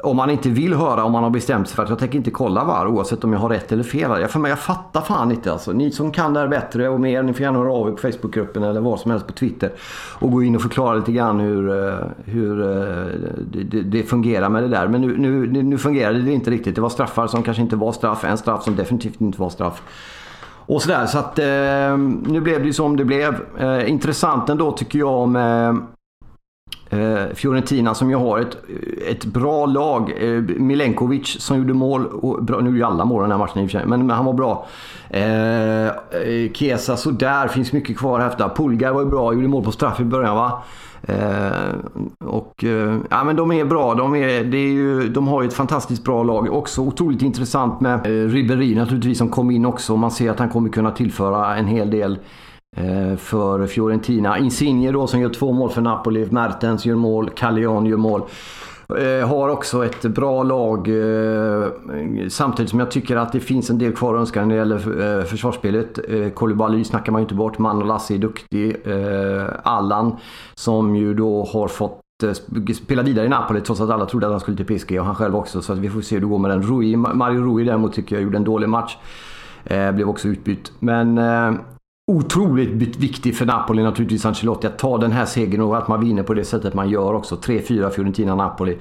om 0.02 0.16
man 0.16 0.30
inte 0.30 0.48
vill 0.48 0.74
höra, 0.74 1.04
om 1.04 1.12
man 1.12 1.22
har 1.22 1.30
bestämt 1.30 1.68
sig 1.68 1.76
för 1.76 1.82
att 1.82 1.88
jag 1.88 1.98
tänker 1.98 2.18
inte 2.18 2.30
kolla 2.30 2.64
VAR 2.64 2.86
oavsett 2.86 3.24
om 3.24 3.32
jag 3.32 3.40
har 3.40 3.48
rätt 3.48 3.72
eller 3.72 3.82
fel. 3.82 4.20
Jag, 4.20 4.30
för 4.30 4.38
mig, 4.38 4.48
jag 4.48 4.58
fattar 4.58 5.00
fan 5.00 5.30
inte 5.30 5.52
alltså. 5.52 5.72
Ni 5.72 5.90
som 5.90 6.12
kan 6.12 6.34
det 6.34 6.40
här 6.40 6.48
bättre 6.48 6.88
och 6.88 7.00
mer, 7.00 7.22
ni 7.22 7.32
får 7.32 7.42
gärna 7.42 7.58
höra 7.58 7.72
av 7.72 7.88
er 7.88 7.92
på 7.92 7.98
Facebookgruppen 7.98 8.62
eller 8.62 8.80
vad 8.80 9.00
som 9.00 9.10
helst 9.10 9.26
på 9.26 9.32
Twitter. 9.32 9.72
Och 10.18 10.30
gå 10.30 10.42
in 10.42 10.56
och 10.56 10.62
förklara 10.62 10.94
lite 10.94 11.12
grann 11.12 11.40
hur, 11.40 11.88
eh, 11.88 11.98
hur 12.24 12.60
eh, 12.60 13.06
det, 13.50 13.82
det, 13.82 14.02
fungerar 14.02 14.48
med 14.48 14.62
det 14.62 14.68
där. 14.68 14.88
Men 14.88 15.00
nu, 15.00 15.18
nu, 15.18 15.62
nu 15.62 15.78
fungerade 15.78 16.22
det 16.22 16.32
inte 16.32 16.50
riktigt. 16.50 16.74
Det 16.74 16.80
var 16.80 16.88
straffar 16.88 17.26
som 17.26 17.42
kanske 17.42 17.62
inte 17.62 17.76
var 17.76 17.92
straff. 17.92 18.24
En 18.24 18.38
straff 18.38 18.62
som 18.62 18.76
definitivt 18.76 19.20
inte 19.20 19.40
var 19.40 19.50
straff. 19.50 19.82
Och 20.66 20.82
sådär. 20.82 21.06
Så 21.06 21.18
att 21.18 21.38
eh, 21.38 21.98
nu 22.32 22.40
blev 22.40 22.60
det 22.60 22.66
ju 22.66 22.72
som 22.72 22.96
det 22.96 23.04
blev. 23.04 23.36
Eh, 23.58 23.90
intressant 23.90 24.48
ändå 24.48 24.72
tycker 24.72 24.98
jag 24.98 25.28
med 25.28 25.80
Eh, 26.92 27.34
Fiorentina 27.34 27.94
som 27.94 28.10
ju 28.10 28.16
har 28.16 28.38
ett, 28.38 28.56
ett 29.08 29.24
bra 29.24 29.66
lag. 29.66 30.12
Eh, 30.18 30.42
Milenkovic 30.42 31.40
som 31.40 31.58
gjorde 31.58 31.74
mål. 31.74 32.06
Och 32.06 32.44
bra, 32.44 32.60
nu 32.60 32.66
gjorde 32.66 32.78
ju 32.78 32.84
alla 32.84 33.04
mål 33.04 33.22
den 33.22 33.30
här 33.30 33.38
matchen 33.38 33.62
i 33.62 33.66
och 33.66 33.70
för 33.70 33.78
sig, 33.78 33.86
men, 33.86 34.06
men 34.06 34.16
han 34.16 34.24
var 34.24 34.32
bra. 34.32 34.66
Eh, 35.10 35.86
eh 35.86 36.52
Kesa 36.52 36.96
sådär, 36.96 37.48
finns 37.48 37.72
mycket 37.72 37.98
kvar 37.98 38.20
att 38.20 38.24
häfta. 38.24 38.48
Pulgar 38.48 38.92
var 38.92 39.02
ju 39.02 39.08
bra, 39.08 39.34
gjorde 39.34 39.48
mål 39.48 39.64
på 39.64 39.72
straff 39.72 40.00
i 40.00 40.04
början 40.04 40.36
va. 40.36 40.62
Eh, 41.02 41.74
och 42.24 42.64
eh, 42.64 42.96
ja 43.10 43.24
men 43.24 43.36
de 43.36 43.52
är 43.52 43.64
bra. 43.64 43.94
De, 43.94 44.16
är, 44.16 44.44
det 44.44 44.58
är 44.58 44.72
ju, 44.72 45.08
de 45.08 45.28
har 45.28 45.42
ju 45.42 45.48
ett 45.48 45.54
fantastiskt 45.54 46.04
bra 46.04 46.22
lag. 46.22 46.52
Också 46.52 46.80
otroligt 46.80 47.22
intressant 47.22 47.80
med 47.80 48.06
eh, 48.06 48.28
Ribéry 48.28 48.74
naturligtvis 48.74 49.18
som 49.18 49.28
kom 49.28 49.50
in 49.50 49.66
också. 49.66 49.96
Man 49.96 50.10
ser 50.10 50.30
att 50.30 50.38
han 50.38 50.48
kommer 50.48 50.68
kunna 50.68 50.90
tillföra 50.90 51.56
en 51.56 51.66
hel 51.66 51.90
del 51.90 52.18
Eh, 52.18 52.41
Eh, 52.76 53.16
för 53.16 53.66
Fiorentina. 53.66 54.38
Insigne 54.38 54.92
då 54.92 55.06
som 55.06 55.20
gör 55.20 55.28
två 55.28 55.52
mål 55.52 55.70
för 55.70 55.80
Napoli. 55.80 56.26
Mertens 56.30 56.86
gör 56.86 56.96
mål. 56.96 57.30
Callejon 57.30 57.86
gör 57.86 57.96
mål. 57.96 58.22
Eh, 58.98 59.28
har 59.28 59.48
också 59.48 59.84
ett 59.84 60.02
bra 60.02 60.42
lag 60.42 60.88
eh, 60.88 61.68
samtidigt 62.28 62.70
som 62.70 62.78
jag 62.78 62.90
tycker 62.90 63.16
att 63.16 63.32
det 63.32 63.40
finns 63.40 63.70
en 63.70 63.78
del 63.78 63.92
kvar 63.92 64.14
att 64.14 64.20
önska 64.20 64.40
när 64.44 64.48
det 64.48 64.58
gäller 64.58 65.22
försvarsspelet. 65.22 65.98
Koulibaly 66.34 66.84
snackar 66.84 67.12
man 67.12 67.20
ju 67.20 67.24
inte 67.24 67.34
bort. 67.34 67.58
Manolassi 67.58 68.14
är 68.14 68.18
duktig. 68.18 68.76
Allan 69.62 70.16
som 70.54 70.96
ju 70.96 71.14
då 71.14 71.44
har 71.44 71.68
fått 71.68 72.00
spela 72.74 73.02
vidare 73.02 73.26
i 73.26 73.28
Napoli 73.28 73.60
trots 73.60 73.80
att 73.80 73.90
alla 73.90 74.06
trodde 74.06 74.26
att 74.26 74.32
han 74.32 74.40
skulle 74.40 74.56
till 74.56 74.78
PSG 74.78 75.00
och 75.00 75.06
han 75.06 75.14
själv 75.14 75.36
också. 75.36 75.62
Så 75.62 75.72
att 75.72 75.78
vi 75.78 75.90
får 75.90 76.00
se 76.00 76.16
hur 76.16 76.20
det 76.20 76.28
går 76.28 76.38
med 76.38 76.50
den. 76.50 76.62
Rui, 76.62 76.96
Mario 76.96 77.40
Rui 77.42 77.64
däremot 77.64 77.92
tycker 77.92 78.16
jag 78.16 78.22
gjorde 78.22 78.36
en 78.36 78.44
dålig 78.44 78.68
match. 78.68 78.96
blev 79.92 80.08
också 80.08 80.28
utbytt. 80.28 80.72
Men 80.78 81.18
otroligt 82.10 82.96
viktig 82.96 83.36
för 83.36 83.46
Napoli 83.46 83.82
naturligtvis, 83.82 84.26
Ancelotti, 84.26 84.66
att 84.66 84.78
ta 84.78 84.98
den 84.98 85.12
här 85.12 85.24
segern 85.24 85.60
och 85.60 85.78
att 85.78 85.88
man 85.88 86.00
vinner 86.00 86.22
på 86.22 86.34
det 86.34 86.44
sättet 86.44 86.74
man 86.74 86.90
gör 86.90 87.14
också. 87.14 87.36
3-4 87.36 87.90
Fiorentina-Napoli 87.90 88.78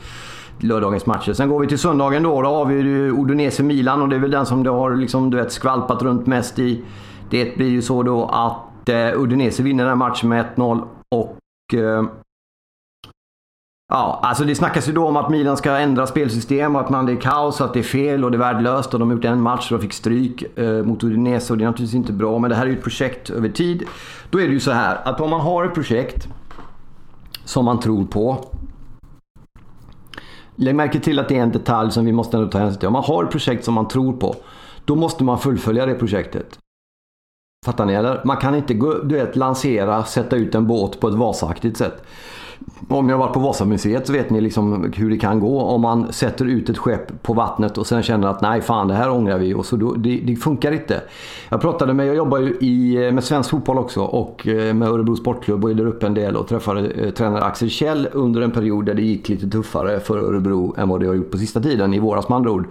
lördagens 0.60 1.06
matcher. 1.06 1.34
Sen 1.34 1.50
går 1.50 1.60
vi 1.60 1.68
till 1.68 1.80
söndagen 1.80 2.24
då. 2.24 2.42
Då 2.42 2.50
har 2.50 2.66
vi 2.66 2.84
Udinese-Milan 3.12 4.02
och 4.02 4.10
det 4.10 4.16
är 4.16 4.20
väl 4.20 4.32
den 4.32 4.46
som 4.46 4.64
det 4.64 4.70
har 4.70 4.96
liksom, 4.96 5.30
du 5.30 5.38
vet, 5.38 5.52
skvalpat 5.52 6.02
runt 6.02 6.28
mest 6.28 6.60
i. 6.60 6.84
Det 7.30 7.58
blir 7.58 7.70
ju 7.70 7.82
så 7.82 8.04
då 8.04 8.26
att 8.26 8.72
Eh, 8.90 9.22
Udinese 9.22 9.64
vinner 9.64 9.86
den 9.86 9.98
matchen 9.98 10.30
med 10.30 10.46
1-0 10.56 10.88
och 11.16 11.74
eh, 11.74 12.06
Ja, 13.94 14.20
alltså 14.24 14.44
det 14.44 14.56
snackas 14.56 14.90
ju 14.90 14.94
då 14.94 15.08
om 15.08 15.18
att 15.18 15.30
Milan 15.30 15.58
ska 15.58 15.78
ändra 15.78 16.08
spelsystem 16.08 16.76
och 16.76 16.82
att 16.82 16.90
man 16.90 17.06
det 17.06 17.12
är 17.12 17.22
kaos, 17.22 17.62
att 17.62 17.74
det 17.74 17.80
är 17.80 17.84
fel 17.84 18.24
och 18.24 18.32
det 18.32 18.38
är 18.38 18.40
värdelöst 18.40 18.94
och 18.94 19.00
de 19.00 19.10
har 19.10 19.16
gjort 19.16 19.26
en 19.26 19.42
match 19.42 19.72
och 19.72 19.78
de 19.78 19.82
fick 19.82 19.94
stryk 19.94 20.58
eh, 20.58 20.84
mot 20.84 21.04
Udinese 21.04 21.54
och 21.54 21.58
det 21.58 21.64
är 21.64 21.66
naturligtvis 21.66 21.96
inte 21.96 22.14
bra 22.14 22.40
men 22.40 22.50
det 22.50 22.56
här 22.56 22.64
är 22.64 22.68
ju 22.68 22.78
ett 22.78 22.84
projekt 22.84 23.30
över 23.30 23.50
tid. 23.50 23.84
Då 24.30 24.42
är 24.42 24.48
det 24.48 24.54
ju 24.54 24.60
så 24.60 24.72
här 24.72 25.00
att 25.04 25.22
om 25.22 25.30
man 25.30 25.42
har 25.42 25.66
ett 25.66 25.74
projekt 25.74 26.28
som 27.46 27.66
man 27.66 27.80
tror 27.80 28.06
på. 28.06 28.46
Lägg 30.56 30.76
märke 30.76 31.00
till 31.00 31.20
att 31.20 31.30
det 31.30 31.38
är 31.38 31.44
en 31.44 31.52
detalj 31.52 31.92
som 31.92 32.06
vi 32.06 32.12
måste 32.12 32.38
ändå 32.38 32.50
ta 32.50 32.58
hänsyn 32.58 32.80
till. 32.80 32.88
Om 32.88 32.94
man 32.94 33.04
har 33.04 33.24
ett 33.24 33.32
projekt 33.32 33.66
som 33.66 33.74
man 33.74 33.88
tror 33.88 34.14
på, 34.14 34.36
då 34.86 34.96
måste 34.96 35.24
man 35.24 35.40
fullfölja 35.40 35.86
det 35.86 35.96
projektet. 35.96 36.61
Fattar 37.66 37.86
ni 37.86 37.94
eller? 37.94 38.22
Man 38.26 38.38
kan 38.38 38.56
inte 38.56 38.74
gå, 38.74 38.94
du 38.94 39.16
vet, 39.16 39.36
lansera, 39.36 40.04
sätta 40.04 40.36
ut 40.36 40.56
en 40.56 40.68
båt 40.68 41.00
på 41.00 41.08
ett 41.08 41.14
Vasaaktigt 41.14 41.78
sätt 41.78 42.04
om 42.90 43.08
ni 43.08 43.14
har 43.14 43.20
varit 43.20 43.34
på 43.34 43.40
Vasamuseet 43.40 44.08
så 44.08 44.14
vet 44.14 44.30
ni 44.30 44.42
liksom 44.42 44.92
hur 44.96 45.10
det 45.10 45.18
kan 45.18 45.40
gå 45.40 45.62
om 45.62 45.82
man 45.82 46.14
sätter 46.14 46.46
ut 46.46 46.70
ett 46.70 46.78
skepp 46.78 47.24
på 47.24 47.34
vattnet 47.34 47.78
och 47.78 47.88
sen 47.88 48.04
känner 48.04 48.28
att 48.28 48.42
nej 48.42 48.62
fan 48.62 48.88
det 48.88 48.94
här 48.94 49.10
ångrar 49.10 49.38
vi 49.38 49.54
och 49.54 49.66
så 49.66 49.76
då, 49.76 49.94
det, 49.94 50.20
det, 50.24 50.36
funkar 50.36 50.72
inte. 50.72 51.02
Jag 51.50 51.62
pratade 51.62 51.94
med, 51.94 52.08
jag 52.08 52.16
jobbar 52.16 52.38
ju 52.38 52.58
i, 52.62 53.06
eh, 53.06 53.12
med 53.12 53.24
svensk 53.24 53.50
fotboll 53.50 53.78
också 53.78 54.02
och 54.02 54.48
eh, 54.48 54.74
med 54.74 54.88
Örebro 54.88 55.16
Sportklubb 55.16 55.64
och 55.64 55.72
är 55.72 55.76
där 55.76 55.88
uppe 55.88 56.06
en 56.06 56.14
del 56.14 56.36
och 56.36 56.48
träffade 56.48 56.90
eh, 56.90 57.10
tränare 57.10 57.44
Axel 57.44 57.70
Kjell 57.70 58.08
under 58.12 58.42
en 58.42 58.52
period 58.52 58.86
där 58.86 58.94
det 58.94 59.02
gick 59.02 59.30
lite 59.30 59.50
tuffare 59.50 60.00
för 60.00 60.18
Örebro 60.18 60.76
än 60.78 60.90
vad 60.90 61.00
det 61.00 61.08
har 61.08 61.14
gjort 61.14 61.32
på 61.32 61.38
sista 61.38 61.60
tiden, 61.60 61.94
i 61.94 62.00
våras 62.00 62.30
med 62.30 62.36
andra 62.36 62.52
ord. 62.52 62.68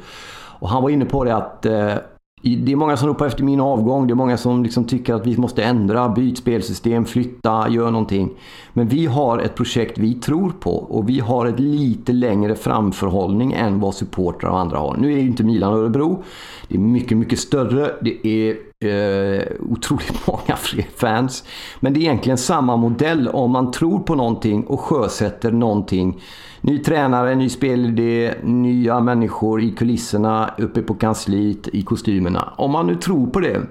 Och 0.58 0.68
han 0.68 0.82
var 0.82 0.90
inne 0.90 1.04
på 1.04 1.24
det 1.24 1.36
att 1.36 1.66
eh, 1.66 1.94
det 2.42 2.72
är 2.72 2.76
många 2.76 2.96
som 2.96 3.08
ropar 3.08 3.26
efter 3.26 3.44
min 3.44 3.60
avgång. 3.60 4.06
Det 4.06 4.12
är 4.12 4.14
många 4.14 4.36
som 4.36 4.62
liksom 4.62 4.84
tycker 4.84 5.14
att 5.14 5.26
vi 5.26 5.36
måste 5.36 5.62
ändra, 5.64 6.08
byt 6.08 6.38
spelsystem, 6.38 7.04
flytta, 7.04 7.68
gör 7.68 7.90
någonting. 7.90 8.30
Men 8.72 8.88
vi 8.88 9.06
har 9.06 9.38
ett 9.38 9.54
projekt 9.54 9.98
vi 9.98 10.14
tror 10.14 10.52
på 10.60 10.76
och 10.76 11.08
vi 11.08 11.20
har 11.20 11.46
ett 11.46 11.60
lite 11.60 12.12
längre 12.12 12.54
framförhållning 12.54 13.52
än 13.52 13.80
vad 13.80 13.94
supportrar 13.94 14.50
och 14.50 14.58
andra 14.58 14.78
har. 14.78 14.96
Nu 14.96 15.12
är 15.12 15.16
ju 15.16 15.26
inte 15.26 15.44
Milan 15.44 15.72
och 15.72 15.78
Örebro. 15.78 16.22
Det 16.68 16.74
är 16.74 16.78
mycket, 16.78 17.18
mycket 17.18 17.38
större. 17.38 17.90
Det 18.00 18.26
är 18.26 18.69
eh, 18.84 19.46
otroligt 19.60 20.26
många 20.26 20.56
fler 20.56 20.86
fans. 20.96 21.44
Men 21.80 21.92
det 21.92 22.00
är 22.00 22.02
egentligen 22.02 22.38
samma 22.38 22.76
modell 22.76 23.28
om 23.28 23.50
man 23.50 23.70
tror 23.70 23.98
på 23.98 24.14
någonting 24.14 24.64
och 24.66 24.80
sjösätter 24.80 25.52
någonting 25.52 26.20
Ny 26.62 26.78
tränare, 26.78 27.34
ny 27.34 27.48
spelidé, 27.48 28.34
nya 28.42 29.00
människor 29.00 29.62
i 29.62 29.70
kulisserna, 29.70 30.54
uppe 30.58 30.82
på 30.82 30.94
kansliet, 30.94 31.68
i 31.68 31.82
kostymerna. 31.82 32.52
Om 32.56 32.70
man 32.70 32.86
nu 32.86 32.94
tror 32.94 33.26
på 33.26 33.40
det, 33.40 33.62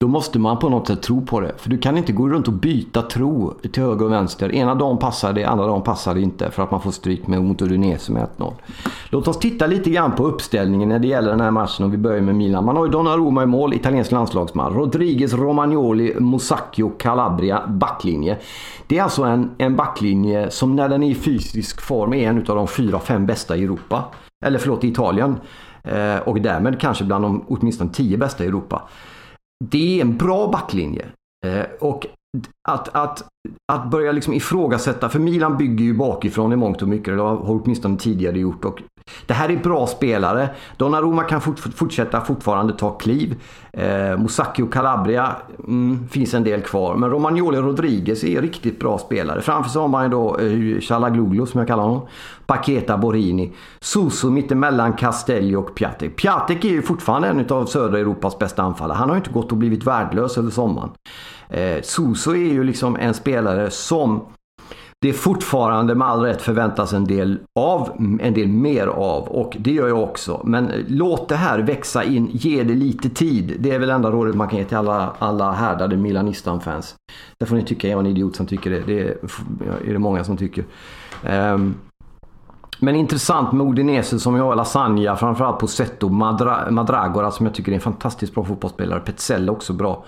då 0.00 0.08
måste 0.08 0.38
man 0.38 0.58
på 0.58 0.68
något 0.68 0.86
sätt 0.86 1.02
tro 1.02 1.26
på 1.26 1.40
det. 1.40 1.52
För 1.56 1.70
du 1.70 1.78
kan 1.78 1.98
inte 1.98 2.12
gå 2.12 2.28
runt 2.28 2.48
och 2.48 2.54
byta 2.54 3.02
tro 3.02 3.54
till 3.72 3.82
höger 3.82 4.04
och 4.04 4.12
vänster. 4.12 4.54
Ena 4.54 4.74
dagen 4.74 4.98
passar 4.98 5.32
det, 5.32 5.44
andra 5.44 5.66
dagen 5.66 5.82
passar 5.82 6.14
det 6.14 6.20
inte 6.20 6.50
för 6.50 6.62
att 6.62 6.70
man 6.70 6.80
får 6.80 6.90
stryk 6.90 7.26
med 7.26 7.42
mot 7.42 7.62
Udinese 7.62 8.12
med 8.12 8.26
1-0. 8.36 8.52
Låt 9.10 9.28
oss 9.28 9.38
titta 9.38 9.66
lite 9.66 9.90
grann 9.90 10.12
på 10.12 10.24
uppställningen 10.26 10.88
när 10.88 10.98
det 10.98 11.08
gäller 11.08 11.30
den 11.30 11.40
här 11.40 11.50
matchen 11.50 11.84
och 11.84 11.92
vi 11.92 11.96
börjar 11.96 12.20
med 12.20 12.34
Milan. 12.34 12.64
Man 12.64 12.76
har 12.76 12.84
ju 12.84 12.90
Donnarumma 12.90 13.42
i 13.42 13.46
mål, 13.46 13.74
italiensk 13.74 14.12
landslagsman. 14.12 14.74
Rodriguez, 14.74 15.34
Romagnoli, 15.34 16.14
Musacchio, 16.20 16.90
Calabria, 16.98 17.66
backlinje. 17.66 18.38
Det 18.86 18.98
är 18.98 19.02
alltså 19.02 19.22
en, 19.22 19.50
en 19.58 19.76
backlinje 19.76 20.50
som 20.50 20.76
när 20.76 20.88
den 20.88 21.02
är 21.02 21.10
i 21.10 21.14
fysisk 21.14 21.80
form 21.80 22.12
är 22.12 22.28
en 22.28 22.38
av 22.38 22.56
de 22.56 22.68
fyra, 22.68 22.98
fem 22.98 23.26
bästa 23.26 23.56
i 23.56 23.64
Europa. 23.64 24.04
Eller 24.44 24.58
förlåt, 24.58 24.84
i 24.84 24.88
Italien. 24.88 25.36
Eh, 25.82 26.16
och 26.16 26.40
därmed 26.40 26.80
kanske 26.80 27.04
bland 27.04 27.24
de 27.24 27.44
åtminstone 27.48 27.90
tio 27.90 28.16
bästa 28.18 28.44
i 28.44 28.46
Europa. 28.46 28.82
Det 29.64 29.98
är 29.98 30.02
en 30.02 30.16
bra 30.16 30.48
backlinje. 30.50 31.06
Eh, 31.46 31.64
och 31.80 32.06
att, 32.68 32.88
att, 32.88 33.28
att 33.72 33.90
börja 33.90 34.12
liksom 34.12 34.34
ifrågasätta, 34.34 35.08
för 35.08 35.18
Milan 35.18 35.56
bygger 35.56 35.84
ju 35.84 35.94
bakifrån 35.94 36.52
i 36.52 36.56
mångt 36.56 36.82
och 36.82 36.88
mycket, 36.88 37.08
eller 37.08 37.22
har 37.22 37.62
åtminstone 37.62 37.98
tidigare 37.98 38.38
gjort. 38.38 38.64
Och 38.64 38.82
det 39.26 39.34
här 39.34 39.50
är 39.50 39.56
bra 39.56 39.86
spelare. 39.86 40.48
Donnarumma 40.76 41.22
kan 41.22 41.40
fort, 41.40 41.58
fortsätta 41.58 42.20
fortfarande 42.20 42.72
ta 42.72 42.90
kliv. 42.90 43.34
Eh, 43.72 44.18
Musacchio 44.18 44.66
Calabria 44.66 45.36
mm, 45.66 46.08
finns 46.08 46.34
en 46.34 46.44
del 46.44 46.62
kvar. 46.62 46.96
Men 46.96 47.10
Romagnoli 47.10 47.58
Rodriguez 47.58 48.24
är 48.24 48.42
riktigt 48.42 48.80
bra 48.80 48.98
spelare. 48.98 49.40
Framför 49.40 49.70
sig 49.70 49.80
har 49.80 49.88
man 49.88 50.04
ju 50.04 50.10
då 50.10 50.38
eh, 50.38 50.80
Chalagluglu 50.80 51.46
som 51.46 51.58
jag 51.58 51.68
kallar 51.68 51.82
honom. 51.82 52.06
Paketa 52.46 52.96
Borini. 52.98 53.52
Suso 53.80 54.30
mittemellan 54.30 54.92
Castelli 54.92 55.54
och 55.54 55.74
Piatek. 55.74 56.16
Piatek 56.16 56.64
är 56.64 56.68
ju 56.68 56.82
fortfarande 56.82 57.28
en 57.28 57.46
av 57.48 57.66
södra 57.66 57.98
Europas 57.98 58.38
bästa 58.38 58.62
anfallare. 58.62 58.96
Han 58.96 59.08
har 59.08 59.16
ju 59.16 59.20
inte 59.20 59.32
gått 59.32 59.52
och 59.52 59.58
blivit 59.58 59.84
värdelös 59.84 60.38
över 60.38 60.50
sommaren. 60.50 60.90
Eh, 61.48 61.82
Suso 61.82 62.30
är 62.30 62.52
ju 62.52 62.64
liksom 62.64 62.96
en 62.96 63.14
spelare 63.14 63.70
som 63.70 64.20
det 65.00 65.12
fortfarande 65.12 65.94
med 65.94 66.08
all 66.08 66.20
rätt 66.20 66.42
förväntas 66.42 66.92
en 66.92 67.04
del 67.04 67.38
av, 67.54 67.90
en 68.20 68.34
del 68.34 68.48
mer 68.48 68.86
av 68.86 69.28
och 69.28 69.56
det 69.58 69.70
gör 69.70 69.88
jag 69.88 70.02
också. 70.02 70.40
Men 70.44 70.70
eh, 70.70 70.80
låt 70.88 71.28
det 71.28 71.36
här 71.36 71.58
växa 71.58 72.04
in, 72.04 72.28
ge 72.32 72.62
det 72.62 72.74
lite 72.74 73.08
tid. 73.08 73.56
Det 73.58 73.70
är 73.70 73.78
väl 73.78 73.90
enda 73.90 74.10
rådet 74.10 74.34
man 74.34 74.48
kan 74.48 74.58
ge 74.58 74.64
till 74.64 74.76
alla, 74.76 75.12
alla 75.18 75.52
härdade 75.52 75.96
Milanistan-fans. 75.96 76.94
Där 77.40 77.46
får 77.46 77.56
ni 77.56 77.64
tycka 77.64 77.88
jag 77.88 77.96
är 77.96 78.00
en 78.00 78.06
idiot 78.06 78.36
som 78.36 78.46
tycker 78.46 78.70
det. 78.70 78.80
Det 78.86 79.00
är, 79.00 79.16
är 79.86 79.92
det 79.92 79.98
många 79.98 80.24
som 80.24 80.36
tycker. 80.36 80.64
Um, 81.22 81.74
men 82.80 82.94
intressant 82.94 83.52
med 83.52 83.66
Udinese 83.66 84.18
som 84.18 84.36
jag 84.36 84.44
har 84.44 84.56
Lasagna, 84.56 85.16
framförallt 85.16 85.58
Posetto, 85.58 86.08
Madra, 86.08 86.70
Madragora 86.70 87.30
som 87.30 87.46
jag 87.46 87.54
tycker 87.54 87.72
är 87.72 87.76
en 87.76 87.80
fantastiskt 87.80 88.34
bra 88.34 88.44
fotbollsspelare. 88.44 89.00
Petzell 89.00 89.50
också 89.50 89.72
bra. 89.72 90.04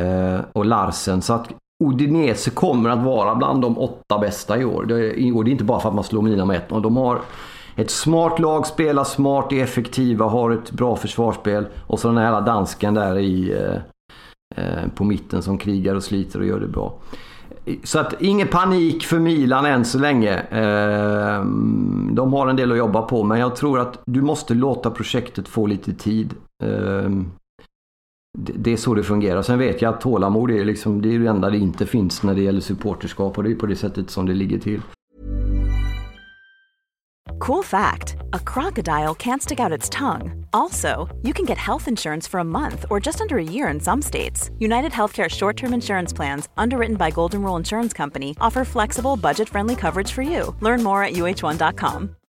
Uh, 0.00 0.40
och 0.52 0.66
Larsen. 0.66 1.22
Så 1.22 1.32
att 1.32 1.48
Udinese 1.84 2.50
kommer 2.50 2.90
att 2.90 3.04
vara 3.04 3.34
bland 3.34 3.62
de 3.62 3.78
åtta 3.78 4.18
bästa 4.18 4.58
i 4.58 4.64
år. 4.64 4.84
Det, 4.84 5.32
och 5.32 5.44
det 5.44 5.50
är 5.50 5.52
inte 5.52 5.64
bara 5.64 5.80
för 5.80 5.88
att 5.88 5.94
man 5.94 6.04
slår 6.04 6.22
Milan 6.22 6.48
med 6.48 6.56
1 6.56 6.68
De 6.68 6.96
har 6.96 7.20
ett 7.76 7.90
smart 7.90 8.38
lag, 8.38 8.66
spelar 8.66 9.04
smart, 9.04 9.52
är 9.52 9.62
effektiva, 9.62 10.26
har 10.26 10.50
ett 10.50 10.70
bra 10.70 10.96
försvarsspel. 10.96 11.66
Och 11.86 11.98
så 11.98 12.08
den 12.08 12.16
här 12.16 12.40
dansken 12.40 12.94
där 12.94 13.18
i, 13.18 13.52
eh, 13.52 14.64
eh, 14.64 14.88
på 14.94 15.04
mitten 15.04 15.42
som 15.42 15.58
krigar 15.58 15.94
och 15.94 16.02
sliter 16.02 16.40
och 16.40 16.46
gör 16.46 16.60
det 16.60 16.66
bra. 16.66 16.94
Så 17.84 17.98
att 17.98 18.22
ingen 18.22 18.48
panik 18.48 19.04
för 19.04 19.18
Milan 19.18 19.66
än 19.66 19.84
så 19.84 19.98
länge. 19.98 20.34
Eh, 20.38 21.44
de 22.10 22.32
har 22.32 22.48
en 22.48 22.56
del 22.56 22.72
att 22.72 22.78
jobba 22.78 23.02
på 23.02 23.24
men 23.24 23.40
jag 23.40 23.56
tror 23.56 23.80
att 23.80 23.98
du 24.06 24.22
måste 24.22 24.54
låta 24.54 24.90
projektet 24.90 25.48
få 25.48 25.66
lite 25.66 25.92
tid. 25.92 26.34
Eh, 26.64 27.10
det 28.36 28.72
är 28.72 28.76
så 28.76 28.94
det 28.94 29.02
fungerar. 29.02 29.42
Sen 29.42 29.58
vet 29.58 29.82
jag 29.82 29.94
att 29.94 30.00
tålamod 30.00 30.50
är, 30.50 30.64
liksom, 30.64 31.02
det 31.02 31.14
är 31.14 31.18
det 31.18 31.28
enda 31.28 31.50
det 31.50 31.58
inte 31.58 31.86
finns 31.86 32.22
när 32.22 32.34
det 32.34 32.42
gäller 32.42 32.60
supporterskap 32.60 33.38
och 33.38 33.44
det 33.44 33.50
är 33.50 33.54
på 33.54 33.66
det 33.66 33.76
sättet 33.76 34.10
som 34.10 34.26
det 34.26 34.34
ligger 34.34 34.58
till. 34.58 34.80
Cool 37.38 37.62
fact 37.62 38.16
a 38.32 38.38
crocodile 38.38 39.14
can't 39.14 39.42
stick 39.42 39.60
out 39.60 39.78
its 39.78 39.88
tongue. 39.90 40.46
Also, 40.52 41.08
you 41.22 41.34
can 41.34 41.44
get 41.44 41.58
health 41.58 41.88
insurance 41.88 42.26
for 42.26 42.40
a 42.40 42.44
month 42.44 42.84
or 42.90 43.06
just 43.06 43.20
under 43.20 43.36
a 43.36 43.44
year 43.44 43.68
in 43.68 43.80
some 43.80 44.02
states. 44.02 44.50
United 44.58 44.92
Healthcare 44.92 45.28
short 45.28 45.56
term 45.56 45.74
insurance 45.74 46.16
plans, 46.16 46.48
underwritten 46.56 46.96
by 46.96 47.10
Golden 47.10 47.42
Rule 47.42 47.58
Insurance 47.58 47.92
Company, 47.92 48.34
offer 48.40 48.64
flexible, 48.64 49.16
budget 49.16 49.48
friendly 49.48 49.76
coverage 49.76 50.12
for 50.12 50.22
you. 50.22 50.54
Learn 50.60 50.82
more 50.82 51.02
at 51.02 51.12
uh1.com. 51.12 52.16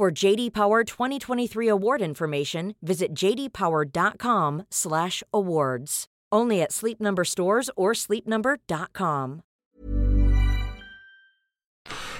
For 0.00 0.24
JD 0.24 0.50
Power 0.50 0.84
2023 0.84 1.70
award 1.70 2.02
information, 2.02 2.74
visit 2.86 3.08
jdpower.com/awards. 3.22 6.04
Only 6.34 6.62
at 6.62 6.72
Sleep 6.72 7.00
Number 7.00 7.24
stores 7.24 7.70
or 7.76 7.94
sleepnumber.com. 7.94 9.40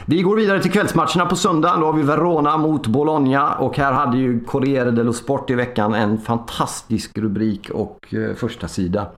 Vi 0.07 0.23
går 0.23 0.37
vidare 0.37 0.63
till 0.63 0.73
kvällsmatcherna 0.73 1.27
på 1.27 1.37
söndag. 1.37 1.77
Då 1.81 1.87
har 1.87 1.93
vi 1.93 2.03
Verona 2.03 2.57
mot 2.57 2.87
Bologna 2.87 3.55
och 3.55 3.77
här 3.77 3.93
hade 3.93 4.19
ju 4.19 4.45
Corriere 4.45 4.91
dello 4.91 5.13
Sport 5.13 5.51
i 5.51 5.55
veckan 5.55 5.95
en 5.95 6.19
fantastisk 6.19 7.19
rubrik 7.19 7.71
och 7.71 8.15
eh, 8.15 8.35
första 8.35 8.69
sida 8.69 9.11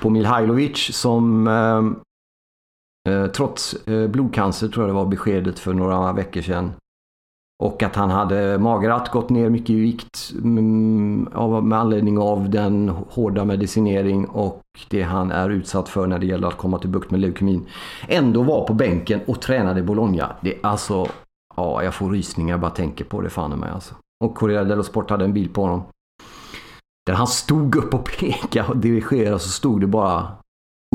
på 0.00 0.10
Milhajlovic 0.10 0.96
som 0.96 1.46
eh, 1.46 1.82
eh, 3.12 3.26
trots 3.26 3.86
eh, 3.86 4.08
blodcancer 4.08 4.68
tror 4.68 4.86
jag 4.86 4.94
det 4.94 4.98
var 4.98 5.06
beskedet 5.06 5.58
för 5.58 5.74
några 5.74 6.12
veckor 6.12 6.42
sedan 6.42 6.72
och 7.60 7.82
att 7.82 7.96
han 7.96 8.10
hade 8.10 8.58
magrat, 8.58 9.10
gått 9.10 9.30
ner 9.30 9.50
mycket 9.50 9.70
i 9.70 9.80
vikt 9.80 10.32
mm, 10.44 11.22
med 11.68 11.78
anledning 11.78 12.18
av 12.18 12.50
den 12.50 12.88
hårda 12.88 13.44
medicinering 13.44 14.26
och 14.26 14.62
det 14.88 15.02
han 15.02 15.30
är 15.30 15.50
utsatt 15.50 15.88
för 15.88 16.06
när 16.06 16.18
det 16.18 16.26
gäller 16.26 16.48
att 16.48 16.56
komma 16.56 16.78
till 16.78 16.90
bukt 16.90 17.10
med 17.10 17.20
leukemin. 17.20 17.66
Ändå 18.08 18.42
var 18.42 18.66
på 18.66 18.74
bänken 18.74 19.20
och 19.26 19.40
tränade 19.40 19.80
i 19.80 19.82
Bologna. 19.82 20.36
Det 20.40 20.54
är 20.54 20.66
alltså, 20.66 21.06
ja 21.56 21.82
jag 21.82 21.94
får 21.94 22.10
rysningar 22.10 22.58
bara 22.58 22.70
tänker 22.70 23.04
på 23.04 23.20
det 23.20 23.30
fan 23.30 23.58
mig 23.58 23.70
alltså. 23.70 23.94
Och 24.24 24.34
Corriere 24.34 24.64
dello 24.64 24.82
Sport 24.82 25.10
hade 25.10 25.24
en 25.24 25.32
bild 25.32 25.54
på 25.54 25.62
honom. 25.62 25.82
Där 27.06 27.14
han 27.14 27.26
stod 27.26 27.76
upp 27.76 27.94
och 27.94 28.04
pekade 28.18 28.68
och 28.68 28.76
dirigerade 28.76 29.38
så 29.38 29.48
stod 29.48 29.80
det 29.80 29.86
bara 29.86 30.32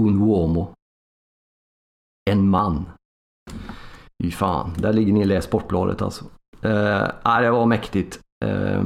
Un 0.01 0.21
uomo. 0.21 0.73
En 2.29 2.49
man. 2.49 2.85
Fy 4.23 4.31
fan, 4.31 4.73
där 4.77 4.93
ligger 4.93 5.13
ni 5.13 5.21
i 5.21 5.25
läs 5.25 5.45
Sportbladet 5.45 6.01
alltså. 6.01 6.25
Uh, 6.65 7.41
det 7.41 7.51
var 7.51 7.65
mäktigt. 7.65 8.19
Eh, 8.45 8.81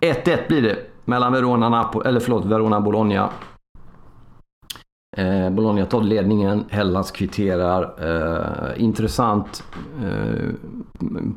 1-1 0.00 0.28
uh, 0.28 0.48
blir 0.48 0.62
det 0.62 0.76
mellan 1.04 1.32
Verona, 1.32 1.88
och 1.88 2.06
eller 2.06 2.20
förlåt, 2.20 2.44
Verona 2.44 2.80
Bologna. 2.80 3.30
Eh, 5.16 5.50
Bologna 5.50 5.84
tar 5.84 6.02
ledningen, 6.02 6.64
Hellas 6.68 7.10
kvitterar. 7.10 7.82
Eh, 7.82 8.82
intressant 8.82 9.64
eh, 10.04 10.48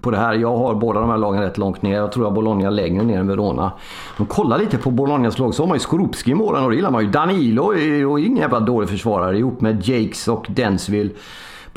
på 0.01 0.11
det 0.11 0.17
här. 0.17 0.33
Jag 0.33 0.57
har 0.57 0.75
båda 0.75 0.99
de 0.99 1.09
här 1.09 1.17
lagen 1.17 1.41
rätt 1.41 1.57
långt 1.57 1.81
ner. 1.81 1.95
Jag 1.95 2.11
tror 2.11 2.27
att 2.27 2.33
Bologna 2.33 2.69
längre 2.69 3.03
ner 3.03 3.19
än 3.19 3.27
Verona. 3.27 3.71
Men 4.17 4.27
kolla 4.27 4.57
lite 4.57 4.77
på 4.77 4.91
Bolognas 4.91 5.39
lag 5.39 5.53
så 5.53 5.63
har 5.63 5.67
man 5.67 5.75
ju 5.75 5.79
Skorupski 5.79 6.31
i 6.31 6.35
målen 6.35 6.63
och 6.63 6.69
det 6.69 6.75
gillar 6.75 6.91
man 6.91 7.03
ju. 7.03 7.09
Danilo 7.09 7.73
är 7.73 7.77
ju 7.77 8.25
ingen 8.25 8.37
jävla 8.37 8.59
dålig 8.59 8.89
försvarare 8.89 9.37
ihop 9.37 9.61
med 9.61 9.89
Jakes 9.89 10.27
och 10.27 10.45
Densville. 10.49 11.11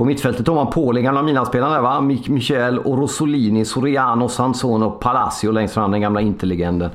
På 0.01 0.05
mittfältet 0.05 0.47
har 0.47 0.55
man 0.55 0.71
Pauli, 0.71 1.03
gamla 1.03 1.23
Milan-spelaren 1.23 1.73
där 1.73 1.81
va? 1.81 2.01
Michel 2.01 2.79
och 2.79 2.99
Rosolini, 2.99 3.65
Soriano, 3.65 4.29
Sansone 4.29 4.87
och 4.87 5.01
Palacio 5.01 5.51
längst 5.51 5.75
fram, 5.75 5.91
den 5.91 6.01
gamla 6.01 6.21
interlegenden. 6.21 6.91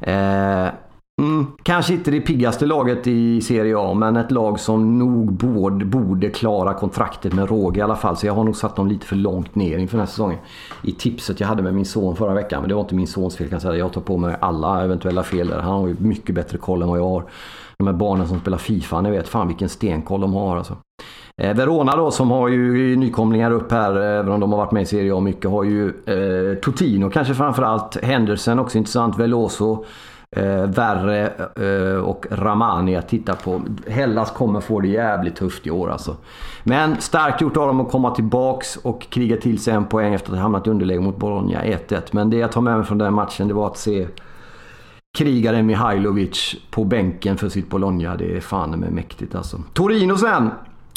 Eh, 0.00 0.68
mm, 1.22 1.46
kanske 1.62 1.92
inte 1.92 2.10
det 2.10 2.20
piggaste 2.20 2.66
laget 2.66 3.06
i 3.06 3.40
Serie 3.40 3.78
A, 3.78 3.94
men 3.94 4.16
ett 4.16 4.30
lag 4.30 4.60
som 4.60 4.98
nog 4.98 5.32
borde, 5.32 5.84
borde 5.84 6.30
klara 6.30 6.74
kontraktet 6.74 7.32
med 7.32 7.48
råge 7.48 7.78
i 7.78 7.82
alla 7.82 7.96
fall. 7.96 8.16
Så 8.16 8.26
jag 8.26 8.34
har 8.34 8.44
nog 8.44 8.56
satt 8.56 8.76
dem 8.76 8.88
lite 8.88 9.06
för 9.06 9.16
långt 9.16 9.54
ner 9.54 9.78
inför 9.78 9.96
den 9.96 10.06
här 10.06 10.10
säsongen. 10.10 10.38
I 10.82 10.92
tipset 10.92 11.40
jag 11.40 11.48
hade 11.48 11.62
med 11.62 11.74
min 11.74 11.86
son 11.86 12.16
förra 12.16 12.34
veckan, 12.34 12.60
men 12.60 12.68
det 12.68 12.74
var 12.74 12.82
inte 12.82 12.94
min 12.94 13.06
sons 13.06 13.36
fel 13.36 13.48
kan 13.48 13.54
jag 13.54 13.62
säga. 13.62 13.76
Jag 13.76 13.92
tar 13.92 14.00
på 14.00 14.16
mig 14.16 14.36
alla 14.40 14.84
eventuella 14.84 15.22
fel 15.22 15.48
där. 15.48 15.58
Han 15.58 15.80
har 15.80 15.88
ju 15.88 15.96
mycket 15.98 16.34
bättre 16.34 16.58
koll 16.58 16.82
än 16.82 16.88
vad 16.88 16.98
jag 16.98 17.08
har. 17.08 17.24
De 17.78 17.86
här 17.86 17.94
barnen 17.94 18.28
som 18.28 18.40
spelar 18.40 18.58
Fifa, 18.58 19.00
ni 19.00 19.10
vet 19.10 19.28
fan 19.28 19.48
vilken 19.48 19.68
stenkoll 19.68 20.20
de 20.20 20.32
har 20.32 20.56
alltså. 20.56 20.76
Eh, 21.40 21.54
Verona 21.54 21.96
då 21.96 22.10
som 22.10 22.30
har 22.30 22.48
ju 22.48 22.96
nykomlingar 22.96 23.50
upp 23.50 23.72
här, 23.72 23.96
eh, 23.96 24.18
även 24.18 24.32
om 24.32 24.40
de 24.40 24.52
har 24.52 24.58
varit 24.58 24.72
med 24.72 24.82
i 24.82 24.86
Serie 24.86 25.14
A 25.14 25.20
mycket, 25.20 25.50
har 25.50 25.64
ju 25.64 25.88
eh, 25.88 26.58
Totino 26.58 27.10
kanske 27.10 27.34
framförallt. 27.34 28.04
Henderson 28.04 28.58
också 28.58 28.78
intressant. 28.78 29.18
Veloso. 29.18 29.84
Eh, 30.36 30.66
Värre 30.66 31.26
eh, 31.56 32.00
och 32.00 32.26
Ramani 32.30 32.96
att 32.96 33.08
titta 33.08 33.34
på. 33.34 33.60
Hellas 33.88 34.30
kommer 34.30 34.60
få 34.60 34.80
det 34.80 34.88
jävligt 34.88 35.36
tufft 35.36 35.66
i 35.66 35.70
år 35.70 35.90
alltså. 35.90 36.16
Men 36.64 37.00
starkt 37.00 37.40
gjort 37.40 37.56
av 37.56 37.66
dem 37.66 37.80
att 37.80 37.90
komma 37.90 38.10
tillbaks 38.14 38.76
och 38.76 39.06
kriga 39.10 39.36
till 39.36 39.58
sig 39.58 39.74
en 39.74 39.84
poäng 39.84 40.14
efter 40.14 40.30
att 40.30 40.36
ha 40.36 40.42
hamnat 40.42 40.66
i 40.66 40.70
underläge 40.70 41.00
mot 41.00 41.16
Bologna 41.16 41.62
1-1. 41.62 42.00
Men 42.10 42.30
det 42.30 42.36
jag 42.36 42.52
tar 42.52 42.60
med 42.60 42.76
mig 42.76 42.86
från 42.86 42.98
den 42.98 43.14
matchen 43.14 43.48
det 43.48 43.54
var 43.54 43.66
att 43.66 43.78
se 43.78 44.06
krigaren 45.18 45.66
Mihailovic 45.66 46.56
på 46.70 46.84
bänken 46.84 47.36
för 47.36 47.48
sitt 47.48 47.70
Bologna. 47.70 48.16
Det 48.16 48.36
är 48.36 48.40
fan 48.40 48.70
med 48.70 48.92
mäktigt 48.92 49.34
alltså. 49.34 49.62
Torino 49.72 50.16
sen 50.16 50.50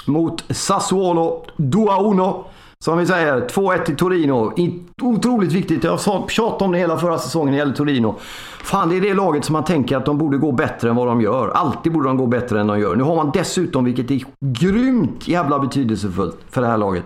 mot 0.08 0.44
Sassuolo 0.50 1.46
2-1. 1.58 2.44
Som 2.80 2.98
vi 2.98 3.06
säger, 3.06 3.48
2-1 3.48 3.84
till 3.86 3.96
Torino. 3.96 4.54
Otroligt 5.02 5.52
viktigt. 5.52 5.84
Jag 5.84 6.00
tjatade 6.30 6.66
om 6.66 6.72
det 6.72 6.78
hela 6.78 6.98
förra 6.98 7.18
säsongen 7.18 7.46
när 7.46 7.52
det 7.52 7.58
gäller 7.58 7.76
Torino. 7.76 8.16
Fan, 8.64 8.90
det 8.90 8.98
är 8.98 9.02
det 9.02 9.14
laget 9.14 9.46
som 9.46 9.54
man 9.54 9.64
tänker 9.64 9.98
att 9.98 10.06
de 10.06 10.18
borde 10.18 10.38
gå 10.38 10.52
bättre 10.52 10.90
än 10.90 10.96
vad 10.96 11.08
de 11.08 11.22
gör. 11.22 11.50
Alltid 11.50 11.92
borde 11.92 12.08
de 12.08 12.18
gå 12.18 12.26
bättre 12.26 12.62
än 12.62 12.68
de 12.68 12.80
gör. 12.80 12.96
Nu 12.96 13.04
har 13.04 13.16
man 13.16 13.32
dessutom, 13.34 13.86
vilket 13.86 14.12
är 14.12 14.24
grymt 14.40 15.28
jävla 15.28 15.60
betydelsefullt 15.60 16.38
för 16.50 16.62
det 16.62 16.68
här 16.68 16.78
laget, 16.78 17.04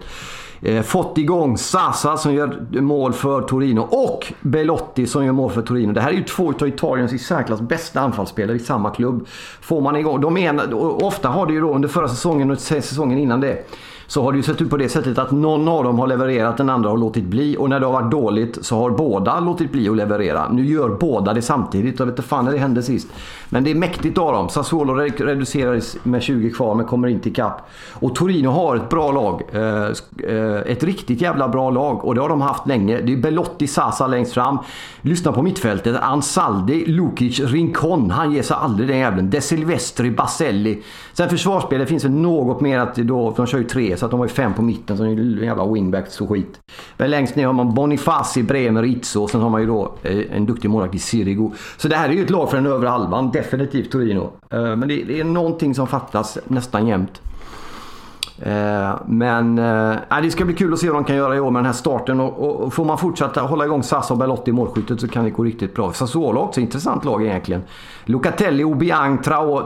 eh, 0.61 0.81
fått 0.81 1.17
igång 1.17 1.57
Sasa 1.57 2.17
som 2.17 2.33
gör 2.33 2.81
mål 2.81 3.13
för 3.13 3.41
Torino 3.41 3.81
och 3.81 4.33
Belotti 4.41 5.07
som 5.07 5.25
gör 5.25 5.31
mål 5.31 5.51
för 5.51 5.61
Torino. 5.61 5.93
Det 5.93 6.01
här 6.01 6.09
är 6.09 6.13
ju 6.13 6.23
två 6.23 6.53
av 6.61 6.67
Italiens 6.67 7.13
i 7.13 7.19
särklass 7.19 7.61
bästa 7.61 7.99
anfallsspelare 8.01 8.55
i 8.55 8.59
samma 8.59 8.89
klubb. 8.89 9.27
Får 9.61 9.81
man 9.81 9.95
igång, 9.95 10.21
de 10.21 10.37
ena, 10.37 10.75
ofta 10.75 11.29
har 11.29 11.45
det 11.45 11.53
ju 11.53 11.61
då 11.61 11.75
under 11.75 11.89
förra 11.89 12.07
säsongen 12.07 12.51
och 12.51 12.59
säsongen 12.59 13.19
innan 13.19 13.41
det 13.41 13.63
så 14.07 14.23
har 14.23 14.31
det 14.31 14.37
ju 14.37 14.43
sett 14.43 14.61
ut 14.61 14.69
på 14.69 14.77
det 14.77 14.89
sättet 14.89 15.17
att 15.17 15.31
någon 15.31 15.67
av 15.67 15.83
dem 15.83 15.99
har 15.99 16.07
levererat, 16.07 16.57
den 16.57 16.69
andra 16.69 16.89
har 16.89 16.97
låtit 16.97 17.23
bli. 17.23 17.57
Och 17.57 17.69
när 17.69 17.79
det 17.79 17.85
har 17.85 17.93
varit 17.93 18.11
dåligt 18.11 18.65
så 18.65 18.77
har 18.77 18.89
båda 18.89 19.39
låtit 19.39 19.71
bli 19.71 19.89
att 19.89 19.95
leverera. 19.95 20.49
Nu 20.49 20.65
gör 20.65 20.89
båda 20.89 21.33
det 21.33 21.41
samtidigt. 21.41 21.99
Jag 21.99 22.05
vet 22.05 22.13
inte 22.13 22.29
fan 22.29 22.45
när 22.45 22.51
det 22.51 22.57
hände 22.57 22.83
sist. 22.83 23.07
Men 23.49 23.63
det 23.63 23.71
är 23.71 23.75
mäktigt 23.75 24.17
av 24.17 24.33
dem. 24.33 24.49
Sassuolo 24.49 24.93
reducerades 24.93 25.97
med 26.03 26.21
20 26.21 26.51
kvar 26.51 26.75
men 26.75 26.85
kommer 26.85 27.07
inte 27.07 27.29
ikapp. 27.29 27.69
Och 27.93 28.15
Torino 28.15 28.49
har 28.49 28.75
ett 28.75 28.89
bra 28.89 29.11
lag. 29.11 29.41
Eh, 29.51 29.61
eh, 30.29 30.61
ett 30.65 30.83
riktigt 30.83 31.21
jävla 31.21 31.47
bra 31.47 31.69
lag. 31.69 32.05
Och 32.05 32.15
det 32.15 32.21
har 32.21 32.29
de 32.29 32.41
haft 32.41 32.67
länge. 32.67 33.01
Det 33.01 33.13
är 33.13 33.17
Belotti, 33.17 33.67
Sasa 33.67 34.07
längst 34.07 34.33
fram. 34.33 34.57
Lyssna 35.01 35.31
på 35.31 35.41
mittfältet. 35.41 35.97
Ansaldi, 36.01 36.85
Lukic, 36.85 37.39
Rincon. 37.39 38.11
Han 38.11 38.31
ger 38.31 38.43
sig 38.43 38.57
aldrig 38.59 38.89
den 38.89 38.97
jäveln. 38.97 39.29
De 39.29 39.41
Silvestri, 39.41 40.11
Baselli. 40.11 40.83
Sen 41.13 41.29
försvarsspelet 41.29 41.89
finns 41.89 42.03
det 42.03 42.09
något 42.09 42.61
mer 42.61 42.79
att 42.79 42.95
då, 42.95 43.33
de 43.37 43.45
kör 43.45 43.57
ju 43.57 43.63
tre 43.63 43.96
så 43.97 44.05
att 44.05 44.12
de 44.12 44.19
har 44.19 44.27
ju 44.27 44.33
fem 44.33 44.53
på 44.53 44.62
mitten 44.62 44.97
som 44.97 45.05
är 45.05 45.43
jävla 45.43 45.65
wingbacks 45.65 46.21
och 46.21 46.29
skit. 46.29 46.60
Men 46.97 47.12
längst 47.12 47.36
ner 47.36 47.45
har 47.45 47.53
man 47.53 47.73
Bonifaci, 47.73 48.43
Bremer, 48.43 48.86
Izzo 48.86 49.23
och 49.23 49.29
sen 49.29 49.41
har 49.41 49.49
man 49.49 49.62
ju 49.62 49.67
då 49.67 49.93
eh, 50.03 50.23
en 50.31 50.45
duktig 50.45 50.69
målvakt 50.69 50.95
i 50.95 50.99
Sirigu. 50.99 51.49
Så 51.77 51.88
det 51.88 51.95
här 51.95 52.10
är 52.10 52.13
ju 52.13 52.23
ett 52.23 52.29
lag 52.29 52.49
för 52.49 52.57
den 52.57 52.65
övre 52.65 52.88
halvan, 52.89 53.31
definitivt 53.31 53.91
Torino. 53.91 54.31
Eh, 54.49 54.75
men 54.75 54.88
det 54.88 55.19
är 55.19 55.23
någonting 55.23 55.75
som 55.75 55.88
fattas 55.88 56.38
nästan 56.47 56.88
jämt. 56.88 57.21
Eh, 58.41 58.95
men 59.06 59.58
äh, 59.58 60.21
det 60.21 60.32
ska 60.32 60.45
bli 60.45 60.56
kul 60.56 60.73
att 60.73 60.80
se 60.80 60.88
vad 60.88 60.95
de 60.95 61.04
kan 61.04 61.15
göra 61.15 61.36
i 61.36 61.39
år 61.39 61.52
med 61.52 61.60
den 61.60 61.65
här 61.65 61.73
starten. 61.73 62.19
Och, 62.19 62.63
och 62.63 62.73
får 62.73 62.86
man 62.86 62.97
fortsätta 62.97 63.41
hålla 63.41 63.65
igång 63.65 63.84
Sassa 63.84 64.13
och 64.13 64.19
Belotti 64.19 64.50
i 64.52 64.54
målskyttet 64.54 65.02
så 65.02 65.08
kan 65.08 65.23
det 65.23 65.30
gå 65.30 65.43
riktigt 65.43 65.76
bra. 65.76 65.93
Sassuolo 65.93 66.39
också 66.39 66.62
intressant 66.62 67.06
lag 67.06 67.26
egentligen. 67.26 67.62
Locatelli, 68.06 68.63
Obiang, 68.63 69.17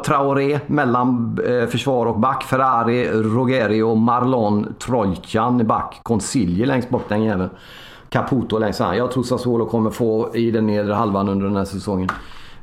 Traoré 0.05 0.59
mellan 0.67 1.39
eh, 1.47 1.67
försvar 1.67 2.05
och 2.05 2.19
back. 2.19 2.43
Ferrari, 2.43 3.07
Rogerio, 3.11 3.95
Marlon, 3.95 4.73
Trojkan 4.79 5.67
back. 5.67 5.99
Consiglio 6.03 6.65
längst 6.65 6.89
bort 6.89 7.09
den 7.09 7.23
jäveln. 7.23 7.49
Caputo 8.09 8.57
längst 8.57 8.77
fram. 8.77 8.95
Jag 8.95 9.11
tror 9.11 9.23
Sassuolo 9.23 9.65
kommer 9.65 9.89
få 9.89 10.35
i 10.35 10.51
den 10.51 10.67
nedre 10.67 10.93
halvan 10.93 11.29
under 11.29 11.45
den 11.45 11.55
här 11.55 11.65
säsongen. 11.65 12.09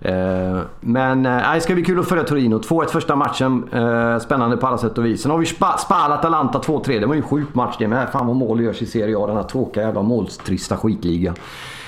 Eh, 0.00 0.60
men 0.80 1.26
äh, 1.26 1.54
det 1.54 1.60
ska 1.60 1.74
bli 1.74 1.84
kul 1.84 2.00
att 2.00 2.08
följa 2.08 2.24
Torino. 2.24 2.58
2-1 2.58 2.86
första 2.86 3.16
matchen. 3.16 3.68
Äh, 3.72 4.18
spännande 4.18 4.56
på 4.56 4.66
alla 4.66 4.78
sätt 4.78 4.98
och 4.98 5.06
vis. 5.06 5.22
Sen 5.22 5.30
har 5.30 5.38
vi 5.38 5.46
Spal 5.46 6.12
Atalanta 6.12 6.58
2-3. 6.58 7.00
Det 7.00 7.06
var 7.06 7.14
ju 7.14 7.20
en 7.20 7.26
sjuk 7.26 7.54
match 7.54 7.76
det 7.78 7.88
med. 7.88 8.08
Fan 8.12 8.26
vad 8.26 8.36
mål 8.36 8.60
görs 8.60 8.82
i 8.82 8.86
Serie 8.86 9.18
A. 9.18 9.26
Den 9.26 9.36
här 9.36 9.42
tråkiga 9.42 9.84
jävla 9.84 10.02
målstrista 10.02 10.76
skitliga. 10.76 11.34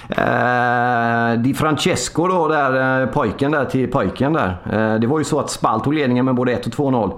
Eh, 0.09 1.41
Di 1.41 1.55
Francesco 1.55 2.27
då, 2.29 2.49
där, 2.49 3.07
pojken 3.07 3.51
där 3.51 3.65
till 3.65 3.91
pojken 3.91 4.33
där. 4.33 4.57
Eh, 4.73 5.01
det 5.01 5.07
var 5.07 5.19
ju 5.19 5.25
så 5.25 5.41
att 5.41 5.51
Spal 5.51 5.81
tog 5.81 5.95
ledningen 5.95 6.25
med 6.25 6.35
både 6.35 6.53
1 6.53 6.67
och 6.67 6.73
2-0. 6.73 7.13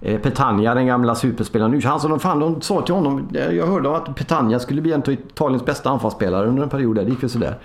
Eh, 0.00 0.20
Petagna, 0.20 0.74
den 0.74 0.86
gamla 0.86 1.14
superspelaren. 1.14 1.82
Han 1.84 2.00
sa, 2.00 2.18
fan, 2.18 2.40
de 2.40 2.60
sa 2.60 2.82
till 2.82 2.94
honom, 2.94 3.28
eh, 3.34 3.50
jag 3.50 3.66
hörde 3.66 3.96
att 3.96 4.16
Petagna 4.16 4.58
skulle 4.58 4.82
bli 4.82 4.92
en 4.92 5.00
av 5.00 5.12
Italiens 5.12 5.64
bästa 5.64 5.90
anfallsspelare 5.90 6.46
under 6.46 6.62
en 6.62 6.68
period. 6.68 6.96
Där. 6.96 7.04
Det 7.04 7.10
gick 7.10 7.22
väl 7.22 7.30
sådär. 7.30 7.58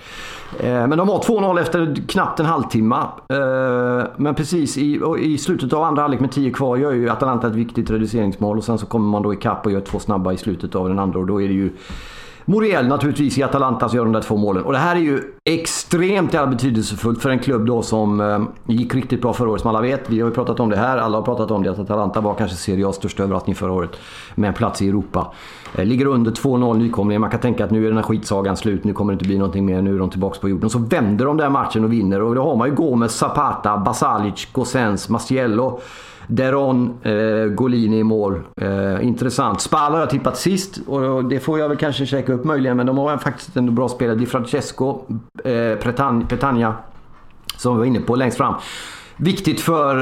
Eh, 0.59 0.87
men 0.87 0.97
de 0.97 1.09
har 1.09 1.19
2-0 1.19 1.59
efter 1.59 1.95
knappt 2.07 2.39
en 2.39 2.45
halvtimme. 2.45 2.97
Men 4.17 4.35
precis 4.35 4.77
i, 4.77 5.01
i 5.19 5.37
slutet 5.37 5.73
av 5.73 5.83
andra 5.83 6.01
halvlek 6.01 6.19
med 6.19 6.31
10 6.31 6.51
kvar 6.51 6.77
gör 6.77 6.91
ju 6.91 7.09
Atalanta 7.09 7.47
ett 7.47 7.55
viktigt 7.55 7.89
reduceringsmål 7.89 8.57
och 8.57 8.63
sen 8.63 8.77
så 8.77 8.85
kommer 8.85 9.09
man 9.09 9.23
då 9.23 9.33
ikapp 9.33 9.65
och 9.65 9.71
gör 9.71 9.81
två 9.81 9.99
snabba 9.99 10.33
i 10.33 10.37
slutet 10.37 10.75
av 10.75 10.89
den 10.89 10.99
andra 10.99 11.19
och 11.19 11.25
då 11.25 11.41
är 11.41 11.47
det 11.47 11.53
ju 11.53 11.69
Muriel 12.45 12.87
naturligtvis 12.87 13.37
i 13.37 13.43
Atalanta 13.43 13.89
som 13.89 13.97
gör 13.97 14.03
de 14.03 14.13
där 14.13 14.21
två 14.21 14.37
målen. 14.37 14.63
Och 14.63 14.71
det 14.71 14.77
här 14.77 14.95
är 14.95 14.99
ju 14.99 15.21
extremt 15.45 16.33
jävla 16.33 16.51
betydelsefullt 16.51 17.21
för 17.21 17.29
en 17.29 17.39
klubb 17.39 17.65
då 17.65 17.81
som 17.81 18.21
eh, 18.21 18.39
gick 18.65 18.95
riktigt 18.95 19.21
bra 19.21 19.33
förra 19.33 19.49
året 19.49 19.61
som 19.61 19.69
alla 19.69 19.81
vet. 19.81 20.09
Vi 20.09 20.19
har 20.19 20.29
ju 20.29 20.35
pratat 20.35 20.59
om 20.59 20.69
det 20.69 20.77
här, 20.77 20.97
alla 20.97 21.17
har 21.17 21.23
pratat 21.25 21.51
om 21.51 21.63
det 21.63 21.71
att 21.71 21.79
Atalanta 21.79 22.21
var 22.21 22.33
kanske 22.33 22.57
Serie 22.57 22.85
A's 22.85 22.91
största 22.91 23.23
överraskning 23.23 23.55
förra 23.55 23.71
året. 23.71 23.95
Med 24.35 24.47
en 24.47 24.53
plats 24.53 24.81
i 24.81 24.89
Europa. 24.89 25.31
Eh, 25.75 25.85
ligger 25.85 26.05
under 26.05 26.31
2-0 26.31 26.77
nykomlingar. 26.77 27.19
Man 27.19 27.29
kan 27.29 27.39
tänka 27.39 27.65
att 27.65 27.71
nu 27.71 27.83
är 27.85 27.87
den 27.87 27.97
här 27.97 28.03
skitsagan 28.03 28.57
slut, 28.57 28.83
nu 28.83 28.93
kommer 28.93 29.13
det 29.13 29.15
inte 29.15 29.25
bli 29.25 29.37
någonting 29.37 29.65
mer, 29.65 29.81
nu 29.81 29.95
är 29.95 29.99
de 29.99 30.09
tillbaka 30.09 30.39
på 30.39 30.49
jorden. 30.49 30.65
Och 30.65 30.71
Så 30.71 30.79
vänder 30.79 31.25
de 31.25 31.37
den 31.37 31.51
matchen 31.51 31.83
och 31.83 31.93
vinner 31.93 32.21
och 32.21 32.35
då 32.35 32.43
har 32.43 32.55
man 32.55 32.69
ju 32.69 32.75
Gomes, 32.75 33.15
Zapata, 33.15 33.77
Basalic, 33.77 34.47
Gosens, 34.51 35.09
Mastiello. 35.09 35.79
Deron, 36.27 36.93
eh, 37.03 37.45
Golini 37.45 37.99
i 37.99 38.03
mål. 38.03 38.41
Eh, 38.57 39.05
intressant. 39.05 39.61
Spal 39.61 39.91
har 39.91 39.99
jag 39.99 40.09
tippat 40.09 40.37
sist 40.37 40.79
och 40.87 41.25
det 41.25 41.39
får 41.39 41.59
jag 41.59 41.69
väl 41.69 41.77
kanske 41.77 42.05
checka 42.05 42.33
upp 42.33 42.43
möjligen. 42.43 42.77
Men 42.77 42.85
de 42.85 42.97
har 42.97 43.17
faktiskt 43.17 43.57
en 43.57 43.75
bra 43.75 43.89
spelare. 43.89 44.15
Di 44.15 44.25
Francesco, 44.25 45.01
eh, 45.43 46.23
Petagna, 46.27 46.75
som 47.57 47.73
vi 47.73 47.79
var 47.79 47.85
inne 47.85 47.99
på 47.99 48.15
längst 48.15 48.37
fram. 48.37 48.53
Viktigt 49.17 49.61
för 49.61 49.95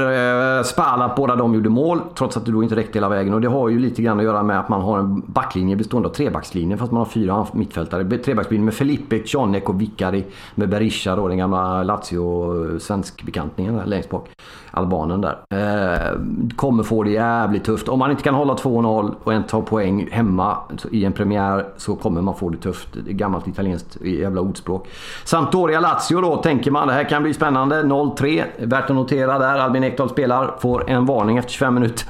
eh, 0.58 0.62
Spal 0.62 1.02
att 1.02 1.16
båda 1.16 1.36
de 1.36 1.54
gjorde 1.54 1.68
mål, 1.68 2.00
trots 2.14 2.36
att 2.36 2.46
det 2.46 2.52
då 2.52 2.62
inte 2.62 2.76
räckte 2.76 2.98
hela 2.98 3.08
vägen. 3.08 3.34
Och 3.34 3.40
det 3.40 3.48
har 3.48 3.68
ju 3.68 3.78
lite 3.78 4.02
grann 4.02 4.18
att 4.18 4.24
göra 4.24 4.42
med 4.42 4.60
att 4.60 4.68
man 4.68 4.80
har 4.80 4.98
en 4.98 5.22
backlinje 5.26 5.76
bestående 5.76 6.08
av 6.08 6.12
trebackslinjen, 6.12 6.78
fast 6.78 6.92
man 6.92 6.98
har 6.98 7.06
fyra 7.06 7.46
mittfältare. 7.52 8.18
Trebackslinjen 8.18 8.64
med 8.64 8.74
Felipe, 8.74 9.22
Cionek 9.26 9.68
och 9.68 9.80
Vicari. 9.80 10.24
Med 10.54 10.68
Berisha 10.68 11.16
då, 11.16 11.28
den 11.28 11.38
gamla 11.38 11.82
Lazio-svenskbekantningen 11.82 13.74
eh, 13.74 13.80
där 13.80 13.86
längst 13.86 14.10
bak. 14.10 14.28
Albanen 14.70 15.20
där. 15.20 15.38
Eh, 15.50 16.18
kommer 16.56 16.82
få 16.82 17.02
det 17.02 17.10
jävligt 17.10 17.64
tufft. 17.64 17.88
Om 17.88 17.98
man 17.98 18.10
inte 18.10 18.22
kan 18.22 18.34
hålla 18.34 18.54
2-0 18.54 19.14
och 19.24 19.32
en 19.32 19.42
tar 19.42 19.62
poäng 19.62 20.08
hemma 20.10 20.56
i 20.90 21.04
en 21.04 21.12
premiär 21.12 21.66
så 21.76 21.96
kommer 21.96 22.22
man 22.22 22.34
få 22.34 22.48
det 22.48 22.58
tufft. 22.58 22.88
Det 23.04 23.10
är 23.10 23.14
gammalt 23.14 23.48
italienskt 23.48 23.96
jävla 24.02 24.40
ordspråk. 24.40 24.88
Sampdoria-Lazio 25.24 26.20
då, 26.20 26.36
tänker 26.36 26.70
man. 26.70 26.88
Det 26.88 26.94
här 26.94 27.08
kan 27.08 27.22
bli 27.22 27.34
spännande. 27.34 27.82
0-3. 27.82 28.44
Värt 28.58 28.90
att 28.90 28.96
notera 29.12 29.38
där. 29.38 29.58
Albin 29.58 29.84
Ekdal 29.84 30.08
spelar. 30.08 30.54
Får 30.60 30.90
en 30.90 31.06
varning 31.06 31.38
efter 31.38 31.52
25 31.52 31.74
minuter. 31.74 32.08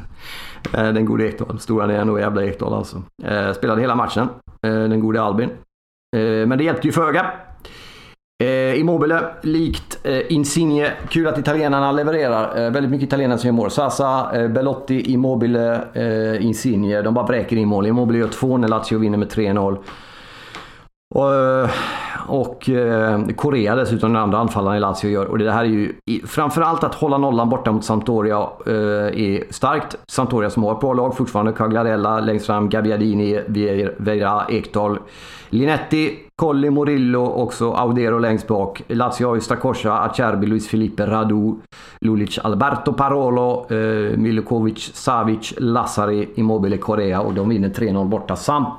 Eh, 0.75 0.93
den 0.93 1.05
gode 1.05 1.29
Ekdal. 1.29 1.59
Stora 1.59 1.93
är 1.93 2.05
nog 2.05 2.21
jävla 2.21 2.45
Ekdal 2.45 2.75
alltså. 2.75 3.03
Eh, 3.25 3.53
spelade 3.53 3.81
hela 3.81 3.95
matchen. 3.95 4.29
Eh, 4.67 4.73
den 4.73 5.01
gode 5.01 5.23
Albin. 5.23 5.51
Men 6.47 6.59
det 6.59 6.65
hjälpte 6.65 6.87
ju 6.87 6.93
föga. 6.93 7.27
Immobile, 8.75 9.21
likt 9.43 10.07
Insigne. 10.29 10.93
Kul 11.09 11.27
att 11.27 11.39
italienarna 11.39 11.93
levererar. 11.93 12.71
Väldigt 12.71 12.91
mycket 12.91 13.07
italienare 13.07 13.39
som 13.39 13.47
gör 13.47 13.53
mål. 13.53 13.71
Sasa, 13.71 14.31
Belotti, 14.49 15.13
Immobile, 15.13 15.85
Insigne. 16.41 17.03
De 17.03 17.15
bara 17.15 17.27
bräker 17.27 17.57
in 17.57 17.69
mål. 17.69 17.87
Immobile 17.87 18.19
gör 18.19 18.29
2 18.29 18.57
när 18.57 18.69
Lazio 18.69 18.99
vinner 18.99 19.19
med 19.19 19.29
3-0. 19.29 19.79
Och, 21.15 21.31
och 22.27 22.69
eh, 22.69 23.27
Korea 23.37 23.75
dessutom, 23.75 24.13
den 24.13 24.23
andra 24.23 24.39
anfallaren 24.39 24.77
i 24.77 24.81
Lazio 24.81 25.11
gör. 25.11 25.27
Och 25.27 25.39
det 25.39 25.53
här 25.53 25.65
är 25.65 25.69
ju 25.69 25.93
framförallt 26.27 26.85
att 26.85 26.95
hålla 26.95 27.19
nollan 27.19 27.49
borta 27.49 27.73
mot 27.73 27.85
Sampdoria 27.85 28.49
eh, 28.67 28.73
är 28.73 29.53
starkt. 29.53 29.97
Sampdoria 30.07 30.51
som 30.51 30.63
har 30.63 30.73
ett 30.73 30.81
bra 30.81 30.93
lag 30.93 31.17
fortfarande. 31.17 31.53
Cagliarella 31.53 32.21
längst 32.21 32.47
fram, 32.47 32.69
Gabbiadini, 32.69 33.41
Vera, 33.97 34.47
Ekdal. 34.49 34.99
Linetti, 35.49 36.19
Colli, 36.37 36.71
Morillo, 36.71 37.27
också 37.27 37.73
Audero 37.73 38.19
längst 38.19 38.49
bak. 38.49 38.83
Lazio 38.89 39.29
har 39.29 39.35
ju 39.35 39.41
Stakosha, 39.41 39.99
Acerbi, 39.99 40.47
Luis 40.47 40.69
Felipe, 40.69 41.07
Radu, 41.07 41.55
Lulic, 42.01 42.39
Alberto 42.39 42.93
Parolo, 42.93 43.67
eh, 43.71 44.17
Milukovic, 44.17 44.91
Savic, 44.95 45.55
Lazari. 45.59 46.29
Immobile, 46.35 46.77
Korea 46.77 47.21
och 47.21 47.35
de 47.35 47.49
vinner 47.49 47.69
3-0 47.69 48.09
borta. 48.09 48.37
Samp. 48.37 48.75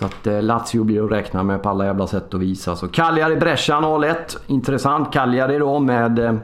Så 0.00 0.06
att 0.06 0.26
eh, 0.26 0.42
Lazio 0.42 0.84
blir 0.84 1.04
att 1.04 1.10
räkna 1.10 1.42
med 1.42 1.62
på 1.62 1.68
alla 1.68 1.84
jävla 1.84 2.06
sätt 2.06 2.34
och 2.34 2.42
vis. 2.42 2.68
Alltså 2.68 2.88
Cagliari, 2.88 3.36
Brescia 3.36 3.76
0-1. 3.76 4.14
Intressant. 4.46 5.12
Cagliari 5.12 5.58
då 5.58 5.78
med 5.78 6.18
eh, 6.18 6.34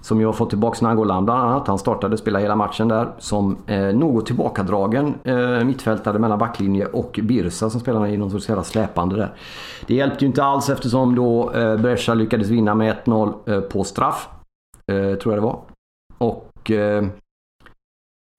som 0.00 0.20
ju 0.20 0.26
har 0.26 0.32
fått 0.32 0.48
tillbaka 0.50 0.86
Nangolan 0.86 1.24
bland 1.24 1.42
annat. 1.42 1.68
Han 1.68 1.78
startade 1.78 2.16
spela 2.16 2.38
hela 2.38 2.56
matchen 2.56 2.88
där 2.88 3.08
som 3.18 3.56
eh, 3.66 3.80
något 3.80 4.26
tillbakadragen 4.26 5.14
eh, 5.24 5.64
mittfältare 5.64 6.18
mellan 6.18 6.38
backlinje 6.38 6.86
och 6.86 7.20
Birsa 7.22 7.70
som 7.70 7.80
spelarna 7.80 8.08
i 8.08 8.16
någon 8.16 8.30
sorts 8.30 8.48
jävla 8.48 8.64
släpande 8.64 9.16
där. 9.16 9.34
Det 9.86 9.94
hjälpte 9.94 10.24
ju 10.24 10.26
inte 10.26 10.44
alls 10.44 10.70
eftersom 10.70 11.14
då 11.14 11.52
eh, 11.52 11.76
Brescia 11.76 12.14
lyckades 12.14 12.48
vinna 12.48 12.74
med 12.74 12.96
1-0 13.04 13.34
eh, 13.46 13.60
på 13.60 13.84
straff. 13.84 14.28
Eh, 14.92 15.18
tror 15.18 15.34
jag 15.34 15.42
det 15.42 15.46
var. 15.46 15.60
Och 16.18 16.70
eh, 16.70 17.04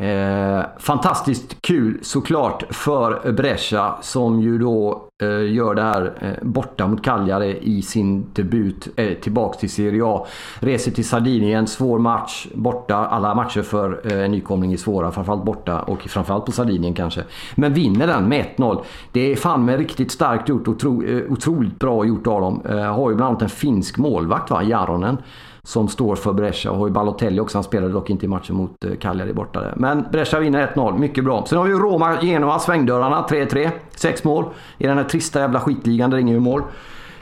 eh, 0.01 0.65
fantastiskt 0.79 1.61
kul 1.61 1.99
såklart 2.01 2.63
för 2.69 3.31
Brescia 3.31 3.95
som 4.01 4.41
ju 4.41 4.57
då 4.57 5.07
eh, 5.21 5.53
gör 5.53 5.75
det 5.75 5.81
här 5.81 6.13
eh, 6.19 6.47
borta 6.47 6.87
mot 6.87 7.03
Cagliari 7.03 7.59
i 7.61 7.81
sin 7.81 8.25
debut 8.33 8.87
eh, 8.95 9.13
tillbaks 9.13 9.57
till 9.57 9.69
Serie 9.69 10.05
A. 10.05 10.25
Reser 10.59 10.91
till 10.91 11.07
Sardinien, 11.07 11.67
svår 11.67 11.99
match 11.99 12.47
borta. 12.53 12.95
Alla 12.95 13.35
matcher 13.35 13.61
för 13.61 14.01
eh, 14.11 14.25
en 14.25 14.31
nykomling 14.31 14.73
är 14.73 14.77
svåra, 14.77 15.11
framförallt 15.11 15.43
borta 15.43 15.79
och 15.81 16.01
framförallt 16.01 16.45
på 16.45 16.51
Sardinien 16.51 16.93
kanske. 16.93 17.23
Men 17.55 17.73
vinner 17.73 18.07
den 18.07 18.29
med 18.29 18.45
1-0. 18.57 18.83
Det 19.11 19.31
är 19.31 19.35
fan 19.35 19.65
med 19.65 19.77
riktigt 19.77 20.11
starkt 20.11 20.49
gjort 20.49 20.67
och 20.67 20.73
otro, 20.73 21.03
eh, 21.03 21.31
otroligt 21.31 21.79
bra 21.79 22.05
gjort 22.05 22.27
av 22.27 22.41
dem. 22.41 22.61
Eh, 22.69 22.95
har 22.95 23.09
ju 23.09 23.15
bland 23.15 23.29
annat 23.29 23.41
en 23.41 23.49
finsk 23.49 23.97
målvakt 23.97 24.51
va, 24.51 24.63
Jaronen 24.63 25.17
som 25.63 25.87
står 25.87 26.15
för 26.15 26.33
Brescia. 26.33 26.71
Och 26.71 26.77
har 26.77 26.87
ju 26.87 26.93
Balotelli 26.93 27.39
också, 27.39 27.57
han 27.57 27.63
spelade 27.63 27.93
dock 27.93 28.09
inte 28.09 28.25
i 28.25 28.29
matchen 28.29 28.55
mot 28.55 28.85
eh, 28.85 28.91
Cagliari 28.99 29.33
borta 29.33 29.61
där. 29.61 29.73
Men 29.77 30.05
Brescia 30.11 30.39
vinner 30.39 30.67
1-0, 30.75 30.97
mycket 30.97 31.23
bra. 31.23 31.45
Sen 31.45 31.57
har 31.57 31.65
vi 31.65 31.71
ju 31.71 31.79
Roma, 31.79 32.21
Genoa, 32.21 32.59
svängdörrarna 32.59 33.25
3-3. 33.29 33.69
Sex 33.95 34.23
mål 34.23 34.45
i 34.77 34.87
den 34.87 34.97
här 34.97 35.03
trista 35.03 35.39
jävla 35.39 35.59
skitligan, 35.59 36.09
där 36.09 36.17
ingen 36.17 36.43
mål. 36.43 36.63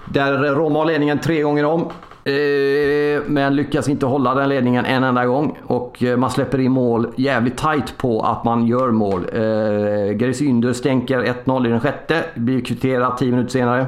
Där 0.06 0.56
Roma 0.56 0.80
har 0.80 0.86
ledningen 0.86 1.19
tre 1.19 1.41
gånger 1.41 1.65
om. 1.65 1.82
Eh, 2.23 3.21
men 3.25 3.56
lyckas 3.56 3.89
inte 3.89 4.06
hålla 4.06 4.36
den 4.36 4.49
ledningen 4.49 4.86
en 4.86 5.04
enda 5.04 5.25
gång. 5.25 5.58
Och 5.63 6.04
eh, 6.04 6.17
man 6.17 6.30
släpper 6.30 6.60
in 6.60 6.71
mål 6.71 7.08
jävligt 7.15 7.58
tight 7.58 7.97
på 7.97 8.21
att 8.21 8.43
man 8.43 8.67
gör 8.67 8.91
mål. 8.91 9.25
Gerisynder 9.32 10.41
Ynder 10.41 10.73
stänker 10.73 11.23
1-0 11.45 11.67
i 11.67 11.69
den 11.69 11.80
sjätte. 11.80 12.23
Blir 12.36 12.62
kvitterat 12.62 13.17
10 13.17 13.32
minuter 13.32 13.52
senare. 13.52 13.86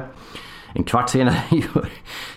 En 0.74 0.84
kvart 0.84 1.08
senare 1.08 1.36
gör, 1.50 1.88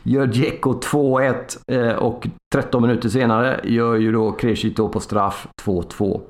gör 0.04 0.28
Dzeko 0.28 0.74
2-1 0.74 1.36
eh, 1.72 1.96
och 1.96 2.28
13 2.54 2.82
minuter 2.82 3.10
senare 3.10 3.62
gör 3.64 3.96
ju 3.96 4.12
då 4.12 4.32
Crescito 4.32 4.90
på 4.90 5.00
straff 5.00 5.48
2-2. 5.62 6.22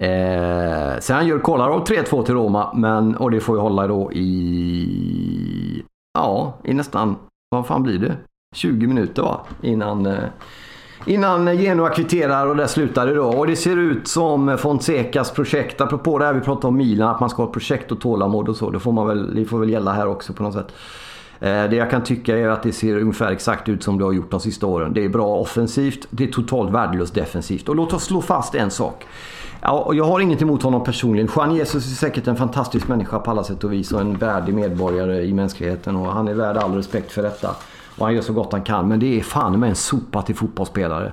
Eh, 0.00 0.98
sen 1.00 1.26
gör 1.26 1.38
Kolarov 1.38 1.84
3-2 1.84 2.24
till 2.24 2.34
Roma, 2.34 2.72
men, 2.74 3.16
och 3.16 3.30
det 3.30 3.40
får 3.40 3.56
ju 3.56 3.62
hålla 3.62 3.86
då 3.86 4.12
i... 4.12 5.84
Ja, 6.18 6.58
i 6.64 6.74
nästan... 6.74 7.16
Vad 7.50 7.66
fan 7.66 7.82
blir 7.82 7.98
det? 7.98 8.16
20 8.56 8.86
minuter 8.86 9.22
va? 9.22 9.40
Innan... 9.62 10.06
Eh, 10.06 10.24
Innan 11.06 11.58
Genoa 11.58 11.88
kvitterar 11.88 12.46
och 12.46 12.56
det 12.56 12.68
slutar 12.68 13.06
det 13.06 13.14
då. 13.14 13.24
Och 13.24 13.46
det 13.46 13.56
ser 13.56 13.76
ut 13.76 14.08
som 14.08 14.58
Fonsecas 14.58 15.30
projekt, 15.30 15.80
apropå 15.80 16.18
det 16.18 16.24
här 16.24 16.32
vi 16.32 16.40
pratade 16.40 16.66
om 16.66 16.76
Milan, 16.76 17.14
att 17.14 17.20
man 17.20 17.30
ska 17.30 17.42
ha 17.42 17.46
ett 17.46 17.52
projekt 17.52 17.92
och 17.92 18.00
tålamod 18.00 18.48
och 18.48 18.56
så. 18.56 18.70
Det 18.70 18.80
får, 18.80 18.92
man 18.92 19.06
väl, 19.06 19.34
det 19.34 19.44
får 19.44 19.58
väl 19.58 19.70
gälla 19.70 19.92
här 19.92 20.06
också 20.06 20.32
på 20.32 20.42
något 20.42 20.54
sätt. 20.54 20.72
Eh, 21.40 21.64
det 21.70 21.76
jag 21.76 21.90
kan 21.90 22.02
tycka 22.02 22.38
är 22.38 22.48
att 22.48 22.62
det 22.62 22.72
ser 22.72 22.96
ungefär 22.96 23.32
exakt 23.32 23.68
ut 23.68 23.82
som 23.82 23.98
det 23.98 24.04
har 24.04 24.12
gjort 24.12 24.30
de 24.30 24.40
sista 24.40 24.66
åren. 24.66 24.92
Det 24.92 25.04
är 25.04 25.08
bra 25.08 25.36
offensivt, 25.36 26.06
det 26.10 26.24
är 26.24 26.28
totalt 26.28 26.70
värdelöst 26.70 27.14
defensivt. 27.14 27.68
Och 27.68 27.76
låt 27.76 27.92
oss 27.92 28.04
slå 28.04 28.22
fast 28.22 28.54
en 28.54 28.70
sak. 28.70 29.06
Jag 29.92 30.04
har 30.04 30.20
inget 30.20 30.42
emot 30.42 30.62
honom 30.62 30.84
personligen. 30.84 31.28
Juan 31.36 31.54
Jesus 31.54 31.86
är 31.86 31.96
säkert 31.96 32.26
en 32.26 32.36
fantastisk 32.36 32.88
människa 32.88 33.18
på 33.18 33.30
alla 33.30 33.44
sätt 33.44 33.64
och 33.64 33.72
vis 33.72 33.92
och 33.92 34.00
en 34.00 34.16
värdig 34.16 34.54
medborgare 34.54 35.22
i 35.22 35.34
mänskligheten 35.34 35.96
och 35.96 36.12
han 36.12 36.28
är 36.28 36.34
värd 36.34 36.56
all 36.56 36.74
respekt 36.74 37.12
för 37.12 37.22
detta. 37.22 37.56
Och 37.98 38.06
han 38.06 38.14
gör 38.14 38.22
så 38.22 38.32
gott 38.32 38.52
han 38.52 38.62
kan. 38.62 38.88
Men 38.88 39.00
det 39.00 39.18
är 39.18 39.22
fan 39.22 39.60
med 39.60 39.68
en 39.68 39.74
sopa 39.74 40.22
till 40.22 40.34
fotbollsspelare. 40.34 41.12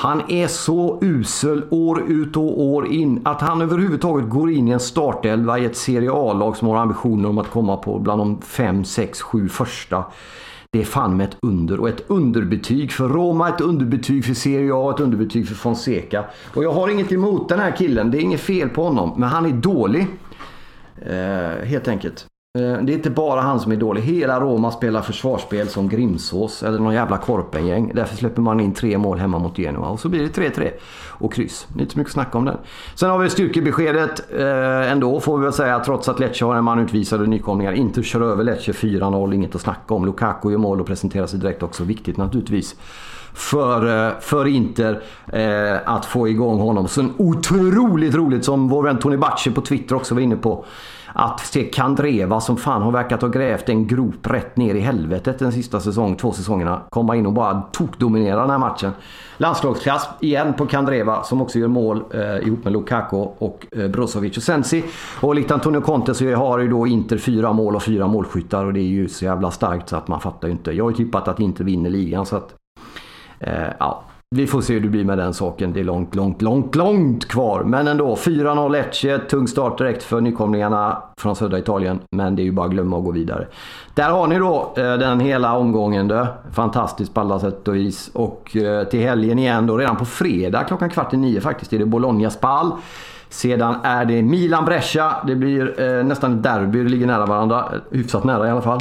Han 0.00 0.22
är 0.28 0.46
så 0.46 0.98
usel 1.02 1.64
år 1.70 2.02
ut 2.10 2.36
och 2.36 2.62
år 2.62 2.86
in 2.86 3.20
att 3.24 3.40
han 3.40 3.62
överhuvudtaget 3.62 4.28
går 4.28 4.50
in 4.50 4.68
i 4.68 4.70
en 4.70 4.80
startelva 4.80 5.58
i 5.58 5.64
ett 5.64 5.76
Serie 5.76 6.10
A-lag 6.12 6.56
som 6.56 6.68
har 6.68 6.76
ambitioner 6.76 7.28
om 7.28 7.38
att 7.38 7.50
komma 7.50 7.76
på 7.76 7.98
bland 7.98 8.20
de 8.20 8.40
5, 8.40 8.84
6, 8.84 9.20
7 9.20 9.48
första. 9.48 10.04
Det 10.72 10.80
är 10.80 10.84
fan 10.84 11.16
med 11.16 11.28
ett 11.28 11.36
under 11.42 11.80
och 11.80 11.88
ett 11.88 12.04
underbetyg 12.06 12.92
för 12.92 13.08
Roma, 13.08 13.48
ett 13.48 13.60
underbetyg 13.60 14.24
för 14.24 14.34
Serie 14.34 14.74
A, 14.74 14.92
ett 14.94 15.00
underbetyg 15.00 15.48
för 15.48 15.54
Fonseca. 15.54 16.24
Och 16.54 16.64
jag 16.64 16.72
har 16.72 16.88
inget 16.88 17.12
emot 17.12 17.48
den 17.48 17.58
här 17.58 17.76
killen, 17.76 18.10
det 18.10 18.18
är 18.18 18.20
inget 18.20 18.40
fel 18.40 18.68
på 18.68 18.82
honom, 18.82 19.14
men 19.16 19.28
han 19.28 19.46
är 19.46 19.52
dålig. 19.52 20.06
Eh, 21.06 21.66
helt 21.66 21.88
enkelt. 21.88 22.26
Eh, 22.54 22.82
det 22.82 22.92
är 22.92 22.94
inte 22.94 23.10
bara 23.10 23.40
han 23.40 23.60
som 23.60 23.72
är 23.72 23.76
dålig. 23.76 24.02
Hela 24.02 24.40
Roma 24.40 24.70
spelar 24.70 25.02
försvarsspel 25.02 25.68
som 25.68 25.88
Grimsås 25.88 26.62
eller 26.62 26.78
någon 26.78 26.94
jävla 26.94 27.16
Korpengäng. 27.16 27.92
Därför 27.94 28.16
släpper 28.16 28.42
man 28.42 28.60
in 28.60 28.74
tre 28.74 28.98
mål 28.98 29.18
hemma 29.18 29.38
mot 29.38 29.58
Genoa 29.58 29.88
och 29.88 30.00
så 30.00 30.08
blir 30.08 30.20
det 30.22 30.40
3-3 30.42 30.70
och 31.08 31.32
kryss. 31.32 31.66
Det 31.68 31.78
är 31.78 31.82
inte 31.82 31.92
så 31.92 31.98
mycket 31.98 32.10
att 32.10 32.14
snacka 32.14 32.38
om 32.38 32.44
den. 32.44 32.56
Sen 32.94 33.10
har 33.10 33.18
vi 33.18 33.30
styrkebeskedet 33.30 34.32
eh, 34.38 34.92
ändå 34.92 35.20
får 35.20 35.38
vi 35.38 35.44
väl 35.44 35.52
säga 35.52 35.78
trots 35.78 36.08
att 36.08 36.20
Lecce 36.20 36.44
har 36.44 36.56
en 36.56 36.64
man 36.64 36.78
utvisade 36.78 37.26
nykomlingar. 37.26 37.72
Inte 37.72 38.02
kör 38.02 38.20
över 38.20 38.44
Lecce 38.44 38.72
4-0, 38.72 39.34
inget 39.34 39.54
att 39.54 39.60
snacka 39.60 39.94
om. 39.94 40.06
Lukaku 40.06 40.50
gör 40.50 40.58
mål 40.58 40.80
och 40.80 40.86
presenterar 40.86 41.26
sig 41.26 41.38
direkt 41.38 41.62
också. 41.62 41.84
Viktigt 41.84 42.16
naturligtvis 42.16 42.76
för, 43.34 44.06
eh, 44.06 44.12
för 44.20 44.46
Inter 44.46 45.02
eh, 45.32 45.76
att 45.84 46.04
få 46.04 46.28
igång 46.28 46.58
honom. 46.58 46.88
Så 46.88 47.08
otroligt 47.16 48.14
roligt 48.14 48.44
som 48.44 48.68
vår 48.68 48.82
vän 48.82 48.98
Tony 48.98 49.16
Bacci 49.16 49.50
på 49.50 49.60
Twitter 49.60 49.94
också 49.94 50.14
var 50.14 50.22
inne 50.22 50.36
på. 50.36 50.64
Att 51.12 51.40
se 51.40 51.64
Kandreva 51.64 52.40
som 52.40 52.56
fan 52.56 52.82
har 52.82 52.90
verkat 52.90 53.22
ha 53.22 53.28
grävt 53.28 53.68
en 53.68 53.86
grop 53.86 54.26
rätt 54.26 54.56
ner 54.56 54.74
i 54.74 54.80
helvetet 54.80 55.38
den 55.38 55.52
sista 55.52 55.80
säsong, 55.80 56.16
två 56.16 56.32
säsongerna. 56.32 56.80
Komma 56.90 57.16
in 57.16 57.26
och 57.26 57.32
bara 57.32 57.62
tokdominera 57.72 58.40
den 58.40 58.50
här 58.50 58.58
matchen. 58.58 58.92
Landslagsklass 59.36 60.08
igen 60.20 60.54
på 60.54 60.66
Kandreva 60.66 61.22
som 61.22 61.42
också 61.42 61.58
gör 61.58 61.68
mål 61.68 62.04
eh, 62.14 62.46
ihop 62.46 62.64
med 62.64 62.72
Lukaku 62.72 63.16
och 63.16 63.66
eh, 63.72 63.88
Brozovic 63.88 64.36
och 64.36 64.42
Sensi. 64.42 64.84
Och 65.20 65.34
likt 65.34 65.50
Antonio 65.50 65.80
Conte 65.80 66.14
så 66.14 66.34
har 66.34 66.58
ju 66.58 66.68
då 66.68 66.86
Inter 66.86 67.18
fyra 67.18 67.52
mål 67.52 67.76
och 67.76 67.82
fyra 67.82 68.06
målskyttar 68.06 68.64
och 68.64 68.72
det 68.72 68.80
är 68.80 68.82
ju 68.82 69.08
så 69.08 69.24
jävla 69.24 69.50
starkt 69.50 69.88
så 69.88 69.96
att 69.96 70.08
man 70.08 70.20
fattar 70.20 70.48
ju 70.48 70.52
inte. 70.52 70.72
Jag 70.72 70.84
har 70.84 70.90
ju 70.90 70.96
tippat 70.96 71.28
att 71.28 71.40
Inter 71.40 71.64
vinner 71.64 71.90
ligan 71.90 72.26
så 72.26 72.36
att... 72.36 72.54
Eh, 73.40 73.68
ja, 73.78 74.02
vi 74.30 74.46
får 74.46 74.60
se 74.60 74.74
hur 74.74 74.80
det 74.80 74.88
blir 74.88 75.04
med 75.04 75.18
den 75.18 75.34
saken. 75.34 75.72
Det 75.72 75.80
är 75.80 75.84
långt, 75.84 76.14
långt, 76.14 76.42
långt, 76.42 76.74
långt 76.74 77.28
kvar. 77.28 77.64
Men 77.64 77.88
ändå, 77.88 78.14
4-0 78.14 78.72
Lecce. 78.72 79.18
Tung 79.18 79.48
start 79.48 79.78
direkt 79.78 80.02
för 80.02 80.20
nykomlingarna 80.20 81.02
från 81.20 81.36
södra 81.36 81.58
Italien. 81.58 82.00
Men 82.10 82.36
det 82.36 82.42
är 82.42 82.44
ju 82.44 82.52
bara 82.52 82.66
att 82.66 82.72
glömma 82.72 82.96
och 82.96 83.04
gå 83.04 83.10
vidare. 83.10 83.46
Där 83.94 84.10
har 84.10 84.26
ni 84.26 84.38
då 84.38 84.74
eh, 84.76 84.82
den 84.82 85.20
hela 85.20 85.56
omgången. 85.56 86.08
Då. 86.08 86.26
Fantastiskt 86.52 87.14
på 87.14 87.20
alla 87.20 87.38
sätt 87.38 87.68
och 87.68 87.74
vis. 87.74 88.10
Och 88.14 88.56
eh, 88.56 88.84
till 88.84 89.00
helgen 89.00 89.38
igen 89.38 89.66
då, 89.66 89.78
redan 89.78 89.96
på 89.96 90.04
fredag 90.04 90.64
klockan 90.64 90.90
kvart 90.90 91.14
i 91.14 91.16
nio 91.16 91.40
faktiskt, 91.40 91.72
är 91.72 91.78
det 91.78 91.86
Bologna-Spal. 91.86 92.72
Sedan 93.28 93.74
är 93.82 94.04
det 94.04 94.22
Milan-Brescia. 94.22 95.14
Det 95.26 95.34
blir 95.34 95.80
eh, 95.80 96.04
nästan 96.04 96.36
ett 96.36 96.42
derby, 96.42 96.82
det 96.82 96.88
ligger 96.88 97.06
nära 97.06 97.26
varandra. 97.26 97.64
Eh, 97.72 97.96
hyfsat 97.98 98.24
nära 98.24 98.48
i 98.48 98.50
alla 98.50 98.62
fall. 98.62 98.80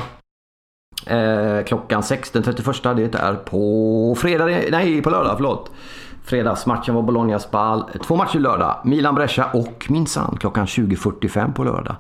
Eh, 1.06 1.64
klockan 1.66 2.04
6 2.04 2.32
den 2.32 2.44
31 2.44 2.84
det 2.84 3.16
är 3.16 3.34
på 3.34 4.16
fredag, 4.18 4.46
nej 4.46 5.02
på 5.02 5.10
lördag 5.10 5.34
förlåt. 5.36 5.72
Fredagsmatchen 6.24 6.96
var 6.96 7.02
Bologna-Spal. 7.02 7.84
Två 8.04 8.16
matcher 8.16 8.40
lördag. 8.40 8.82
Milan-Brescia 8.84 9.46
och 9.54 9.86
minsann 9.90 10.38
klockan 10.40 10.66
20.45 10.66 11.54
på 11.54 11.64
lördag. 11.64 11.96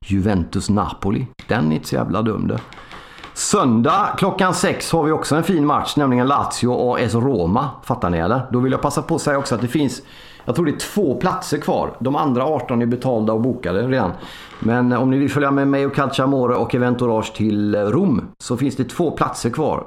Juventus-Napoli. 0.00 1.26
Den 1.48 1.72
är 1.72 1.76
inte 1.76 1.88
så 1.88 1.94
jävla 1.94 2.22
dum 2.22 2.48
det. 2.48 2.58
Söndag 3.34 4.14
klockan 4.18 4.54
6 4.54 4.92
har 4.92 5.04
vi 5.04 5.12
också 5.12 5.36
en 5.36 5.42
fin 5.42 5.66
match, 5.66 5.96
nämligen 5.96 6.26
Lazio 6.26 6.96
AS 6.96 7.14
Roma. 7.14 7.70
Fattar 7.84 8.10
ni 8.10 8.18
eller? 8.18 8.46
Då 8.50 8.60
vill 8.60 8.72
jag 8.72 8.82
passa 8.82 9.02
på 9.02 9.14
att 9.14 9.22
säga 9.22 9.38
också 9.38 9.54
att 9.54 9.60
det 9.60 9.68
finns 9.68 10.02
jag 10.44 10.54
tror 10.54 10.66
det 10.66 10.72
är 10.72 10.78
två 10.78 11.14
platser 11.14 11.58
kvar. 11.58 11.96
De 11.98 12.16
andra 12.16 12.44
18 12.44 12.82
är 12.82 12.86
betalda 12.86 13.32
och 13.32 13.40
bokade 13.40 13.88
redan. 13.88 14.10
Men 14.60 14.92
om 14.92 15.10
ni 15.10 15.18
vill 15.18 15.30
följa 15.30 15.50
med 15.50 15.68
mig 15.68 15.86
och 15.86 15.94
Calciamore 15.94 16.54
och 16.54 16.74
Eventourage 16.74 17.34
till 17.34 17.74
Rom 17.74 18.22
så 18.42 18.56
finns 18.56 18.76
det 18.76 18.84
två 18.84 19.10
platser 19.10 19.50
kvar. 19.50 19.86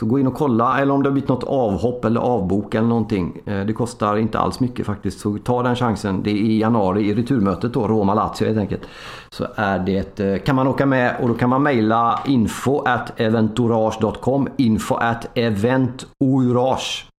Så 0.00 0.06
gå 0.06 0.18
in 0.18 0.26
och 0.26 0.34
kolla 0.34 0.80
eller 0.80 0.94
om 0.94 1.02
det 1.02 1.08
har 1.08 1.12
blivit 1.12 1.28
något 1.28 1.44
avhopp 1.44 2.04
eller 2.04 2.20
avbok 2.20 2.74
eller 2.74 2.88
någonting. 2.88 3.40
Eh, 3.46 3.60
det 3.60 3.72
kostar 3.72 4.16
inte 4.16 4.38
alls 4.38 4.60
mycket 4.60 4.86
faktiskt. 4.86 5.20
Så 5.20 5.38
ta 5.38 5.62
den 5.62 5.76
chansen. 5.76 6.22
Det 6.22 6.30
är 6.30 6.34
i 6.34 6.58
januari 6.60 7.08
i 7.08 7.14
returmötet 7.14 7.72
då, 7.72 7.88
Roma-Lazio 7.88 8.46
helt 8.46 8.58
enkelt. 8.58 8.82
Så 9.30 9.46
är 9.54 9.78
det, 9.78 10.20
eh, 10.20 10.38
kan 10.38 10.56
man 10.56 10.66
åka 10.66 10.86
med 10.86 11.16
och 11.22 11.28
då 11.28 11.34
kan 11.34 11.50
man 11.50 11.62
mejla 11.62 12.20
info 12.26 12.82
at 12.84 13.20
eventourage.com 13.20 14.48
info 14.56 14.94
at 14.94 15.26
eventourage 15.34 17.11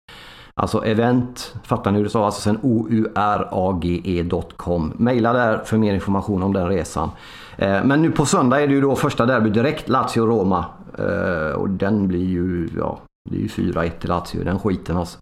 Alltså 0.55 0.85
event, 0.85 1.55
fattar 1.63 1.91
ni 1.91 1.97
hur 1.97 2.03
det 2.03 2.09
stavas? 2.09 2.25
Alltså 2.25 2.41
sen 2.41 2.59
ourage.com. 2.61 4.13
Maila 4.95 5.33
där 5.33 5.57
för 5.57 5.77
mer 5.77 5.93
information 5.93 6.43
om 6.43 6.53
den 6.53 6.69
resan. 6.69 7.09
Eh, 7.57 7.83
men 7.83 8.01
nu 8.01 8.11
på 8.11 8.25
söndag 8.25 8.61
är 8.61 8.67
det 8.67 8.73
ju 8.73 8.81
då 8.81 8.95
första 8.95 9.25
derby 9.25 9.49
direkt, 9.49 9.89
Lazio-Roma. 9.89 10.65
Eh, 10.97 11.55
och 11.55 11.69
den 11.69 12.07
blir 12.07 12.25
ju, 12.25 12.69
ja, 12.77 12.99
det 13.29 13.37
är 13.37 13.41
ju 13.41 13.47
4-1 13.47 13.89
till 13.99 14.09
Lazio, 14.09 14.43
den 14.43 14.59
skiten 14.59 14.97
alltså. 14.97 15.19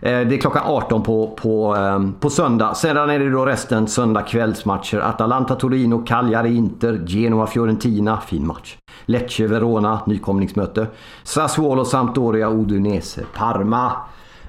Eh, 0.00 0.20
det 0.20 0.34
är 0.34 0.40
klockan 0.40 0.62
18 0.66 1.02
på, 1.02 1.36
på, 1.42 1.74
ehm, 1.74 2.12
på 2.20 2.30
söndag. 2.30 2.74
Sedan 2.74 3.10
är 3.10 3.18
det 3.18 3.30
då 3.30 3.46
resten 3.46 3.88
söndag 3.88 4.22
kvällsmatcher. 4.22 4.98
Atalanta, 4.98 5.54
Torino, 5.54 6.04
Cagliari, 6.06 6.56
Inter, 6.56 7.04
Genoa, 7.06 7.46
Fiorentina. 7.46 8.20
Fin 8.20 8.46
match. 8.46 8.76
Lecce, 9.04 9.46
Verona, 9.46 10.00
nykomlingsmöte. 10.06 10.86
Sassuolo, 11.22 11.84
Sampdoria, 11.84 12.50
Udinese, 12.50 13.24
Parma. 13.34 13.92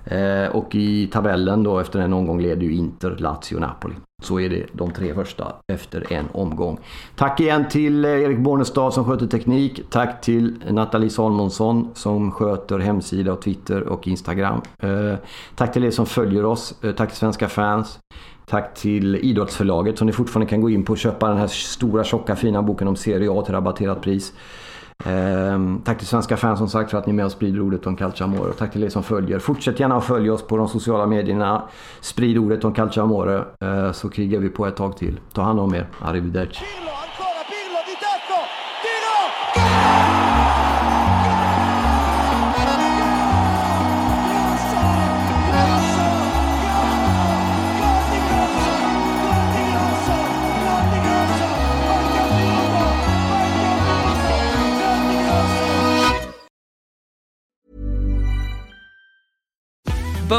Eh, 0.05 0.55
och 0.55 0.75
i 0.75 1.07
tabellen 1.07 1.63
då 1.63 1.79
efter 1.79 1.99
en 1.99 2.13
omgång 2.13 2.41
leder 2.41 2.63
ju 2.63 2.73
Inter, 2.73 3.15
Lazio, 3.19 3.59
Napoli. 3.59 3.95
Så 4.21 4.39
är 4.39 4.49
det 4.49 4.65
de 4.73 4.91
tre 4.91 5.13
första 5.13 5.53
efter 5.67 6.13
en 6.13 6.25
omgång. 6.31 6.79
Tack 7.15 7.39
igen 7.39 7.67
till 7.69 8.05
eh, 8.05 8.11
Erik 8.11 8.39
Bornestad 8.39 8.93
som 8.93 9.05
sköter 9.05 9.27
teknik. 9.27 9.81
Tack 9.89 10.21
till 10.21 10.55
Nathalie 10.69 11.09
Salmonsson 11.09 11.89
som 11.93 12.31
sköter 12.31 12.79
hemsida 12.79 13.33
och 13.33 13.41
Twitter 13.41 13.83
och 13.83 14.07
Instagram. 14.07 14.61
Eh, 14.79 15.13
tack 15.55 15.73
till 15.73 15.83
er 15.83 15.91
som 15.91 16.05
följer 16.05 16.45
oss. 16.45 16.75
Tack 16.97 17.09
till 17.09 17.17
svenska 17.17 17.47
fans. 17.47 17.99
Tack 18.49 18.73
till 18.73 19.15
Idrottsförlaget 19.15 19.97
som 19.97 20.07
ni 20.07 20.13
fortfarande 20.13 20.49
kan 20.49 20.61
gå 20.61 20.69
in 20.69 20.85
på 20.85 20.91
och 20.91 20.97
köpa 20.97 21.27
den 21.27 21.37
här 21.37 21.47
stora 21.47 22.03
tjocka 22.03 22.35
fina 22.35 22.61
boken 22.61 22.87
om 22.87 22.95
Serie 22.95 23.31
A 23.31 23.41
till 23.41 23.53
rabatterat 23.53 24.01
pris. 24.01 24.33
Ehm, 25.05 25.81
tack 25.85 25.97
till 25.97 26.07
svenska 26.07 26.37
fans 26.37 26.59
som 26.59 26.69
sagt 26.69 26.91
för 26.91 26.97
att 26.97 27.05
ni 27.05 27.11
är 27.11 27.15
med 27.15 27.25
och 27.25 27.31
sprider 27.31 27.61
ordet 27.61 27.87
om 27.87 27.95
Calciamore. 27.95 28.49
Och 28.49 28.57
tack 28.57 28.71
till 28.71 28.83
er 28.83 28.89
som 28.89 29.03
följer. 29.03 29.39
Fortsätt 29.39 29.79
gärna 29.79 29.97
att 29.97 30.03
följa 30.05 30.33
oss 30.33 30.47
på 30.47 30.57
de 30.57 30.67
sociala 30.67 31.05
medierna. 31.05 31.69
Sprid 32.01 32.37
ordet 32.37 32.65
om 32.65 32.73
Calciamore 32.73 33.43
eh, 33.59 33.91
så 33.91 34.09
krigar 34.09 34.39
vi 34.39 34.49
på 34.49 34.65
ett 34.65 34.75
tag 34.75 34.97
till. 34.97 35.19
Ta 35.33 35.41
hand 35.41 35.59
om 35.59 35.75
er. 35.75 35.87
Arrivederci. 36.01 36.63